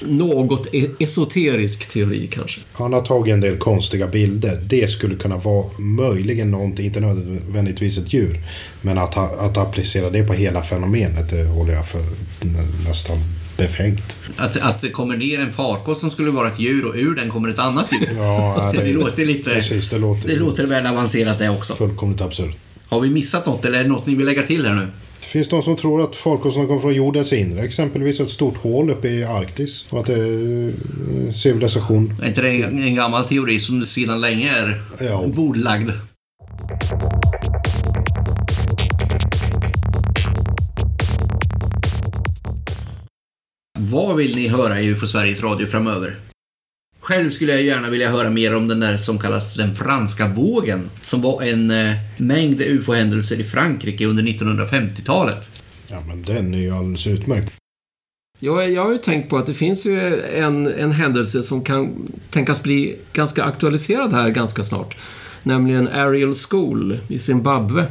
[0.00, 2.60] något e- esoterisk teori kanske.
[2.72, 4.60] Han har tagit en del konstiga bilder.
[4.62, 8.40] Det skulle kunna vara möjligen någonting, inte nödvändigtvis ett djur.
[8.82, 12.00] Men att, att applicera det på hela fenomenet, det håller jag för
[12.40, 13.16] nä, nästan
[13.56, 14.16] befängt.
[14.36, 17.30] Att, att det kommer ner en farkost som skulle vara ett djur och ur den
[17.30, 18.10] kommer ett annat djur.
[18.16, 19.50] Ja, det, låter lite...
[19.50, 21.74] Precis, det låter, Det låter väl avancerat det också.
[21.74, 22.56] fullkomligt absurt.
[22.88, 24.88] Har vi missat något eller är det något ni vill lägga till här nu?
[25.26, 28.90] Det finns de som tror att farkosterna kommer från jordens inre, exempelvis ett stort hål
[28.90, 29.86] uppe i Arktis.
[29.90, 32.14] Och att det är eh, civilisation.
[32.22, 35.24] Är inte det en, en gammal teori som sedan länge är Ja.
[35.26, 35.90] bordlagd?
[43.78, 46.16] Vad vill ni höra i UFO Sveriges Radio framöver?
[47.06, 50.90] Själv skulle jag gärna vilja höra mer om den där som kallas den franska vågen,
[51.02, 55.62] som var en eh, mängd UFO-händelser i Frankrike under 1950-talet.
[55.88, 57.52] Ja, men den är ju alldeles utmärkt.
[58.38, 62.08] Jag, jag har ju tänkt på att det finns ju en, en händelse som kan
[62.30, 64.96] tänkas bli ganska aktualiserad här ganska snart.
[65.42, 67.86] Nämligen Ariel School i Zimbabwe.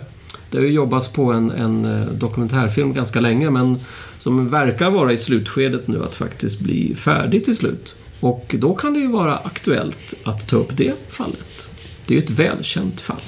[0.51, 3.79] Det har ju jobbats på en, en eh, dokumentärfilm ganska länge men
[4.17, 7.97] som verkar vara i slutskedet nu att faktiskt bli färdig till slut.
[8.19, 11.69] Och då kan det ju vara aktuellt att ta upp det fallet.
[12.07, 13.21] Det är ju ett välkänt fall.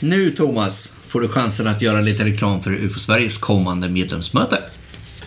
[0.00, 4.58] Nu, Thomas, får du chansen att göra lite reklam för UFO Sveriges kommande medlemsmöte.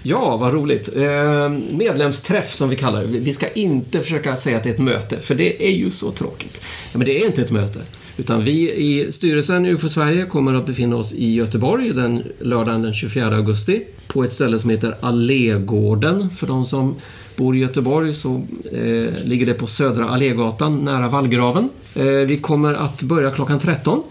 [0.03, 0.95] Ja, vad roligt.
[0.95, 3.07] Eh, medlemsträff som vi kallar det.
[3.07, 6.11] Vi ska inte försöka säga att det är ett möte, för det är ju så
[6.11, 6.66] tråkigt.
[6.91, 7.80] Ja, men det är inte ett möte.
[8.18, 12.82] Utan vi i styrelsen i UFO Sverige kommer att befinna oss i Göteborg den lördagen
[12.82, 13.82] den 24 augusti.
[14.07, 16.30] På ett ställe som heter Allégården.
[16.30, 16.95] För de som
[17.36, 18.41] bor i Göteborg så
[18.72, 21.70] eh, ligger det på Södra Allégatan nära vallgraven.
[21.95, 24.03] Eh, vi kommer att börja klockan 13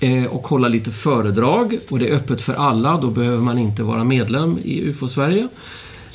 [0.00, 1.78] eh, och hålla lite föredrag.
[1.88, 5.48] Och det är öppet för alla, då behöver man inte vara medlem i UFO Sverige.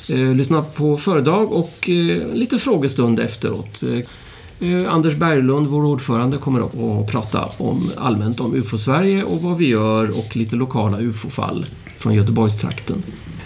[0.08, 3.82] Eh, lyssna på föredrag och eh, lite frågestund efteråt.
[3.82, 3.98] Eh,
[4.60, 9.42] Eh, Anders Berglund, vår ordförande, kommer upp och prata om, allmänt om UFO Sverige och
[9.42, 13.02] vad vi gör och lite lokala UFO-fall från Göteborgstrakten.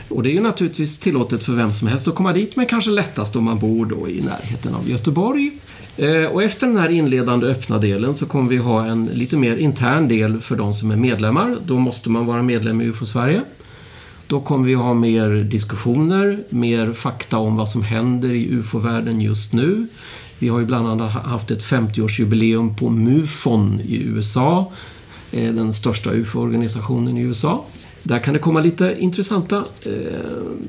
[0.08, 2.90] Och det är ju naturligtvis tillåtet för vem som helst att komma dit, men kanske
[2.90, 5.50] lättast om man bor då i närheten av Göteborg.
[5.96, 9.56] Eh, och efter den här inledande öppna delen så kommer vi ha en lite mer
[9.56, 11.58] intern del för de som är medlemmar.
[11.66, 13.42] Då måste man vara medlem i UFO Sverige.
[14.26, 19.52] Då kommer vi ha mer diskussioner, mer fakta om vad som händer i UFO-världen just
[19.52, 19.86] nu.
[20.38, 24.72] Vi har ju bland annat haft ett 50-årsjubileum på MUFON i USA,
[25.32, 27.64] eh, den största UFO-organisationen i USA.
[28.02, 29.92] Där kan det komma lite intressanta eh,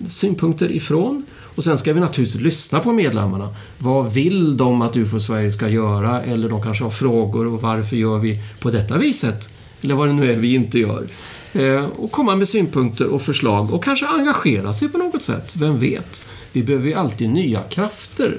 [0.10, 1.26] synpunkter ifrån.
[1.56, 3.56] Och sen ska vi naturligtvis lyssna på medlemmarna.
[3.78, 6.24] Vad vill de att UFO Sverige ska göra?
[6.24, 9.54] Eller de kanske har frågor och varför gör vi på detta viset?
[9.82, 11.08] Eller vad det nu är vi inte gör.
[11.54, 15.56] Eh, och komma med synpunkter och förslag och kanske engagera sig på något sätt.
[15.56, 16.30] Vem vet?
[16.52, 18.38] Vi behöver ju alltid nya krafter.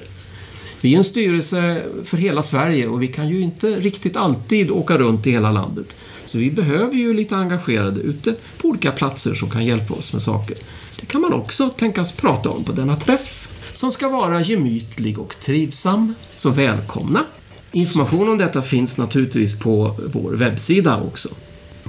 [0.83, 4.99] Vi är en styrelse för hela Sverige och vi kan ju inte riktigt alltid åka
[4.99, 5.97] runt i hela landet.
[6.25, 10.23] Så vi behöver ju lite engagerade ute på olika platser som kan hjälpa oss med
[10.23, 10.57] saker.
[11.01, 15.39] Det kan man också tänkas prata om på denna träff, som ska vara gemytlig och
[15.39, 16.15] trivsam.
[16.35, 17.25] Så välkomna!
[17.73, 21.29] Information om detta finns naturligtvis på vår webbsida också.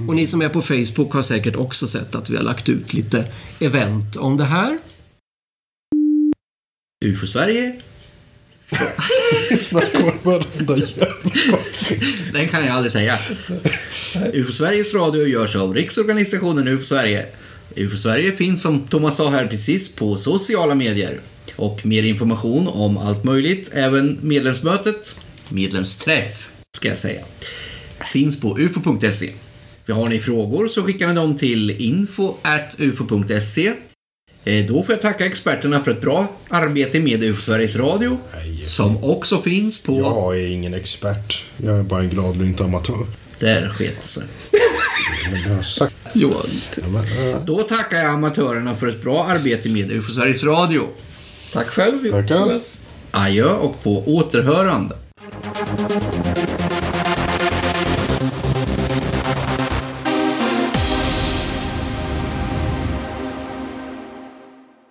[0.08, 2.94] Och ni som är på Facebook har säkert också sett att vi har lagt ut
[2.94, 3.24] lite
[3.60, 4.78] event om det här.
[7.04, 7.80] UFO Sverige,
[10.22, 11.06] Varenda jävla
[12.32, 13.18] den kan jag aldrig säga.
[14.32, 17.26] UFO Sveriges Radio görs av Riksorganisationen UFO Sverige
[17.76, 21.20] UFO Sverige finns som Thomas sa här precis på sociala medier.
[21.56, 25.14] Och mer information om allt möjligt, även medlemsmötet,
[25.48, 27.24] medlemsträff ska jag säga,
[28.12, 29.30] finns på ufo.se.
[29.88, 33.72] Har ni frågor så skickar ni dem till info.ufo.se.
[34.44, 38.64] Eh, Då får jag tacka experterna för ett bra arbete med UFO Sveriges Radio, Nej.
[38.64, 39.92] som också finns på...
[40.00, 41.44] Jag är ingen expert.
[41.56, 43.06] Jag är bara en gladlynt amatör.
[43.38, 44.22] Där sket sig.
[46.14, 50.82] Johan, äh, Då tackar jag amatörerna för ett bra arbete med UFO Sveriges Radio.
[51.52, 52.58] tack själv Tackar.
[53.10, 54.94] Adjö och på återhörande.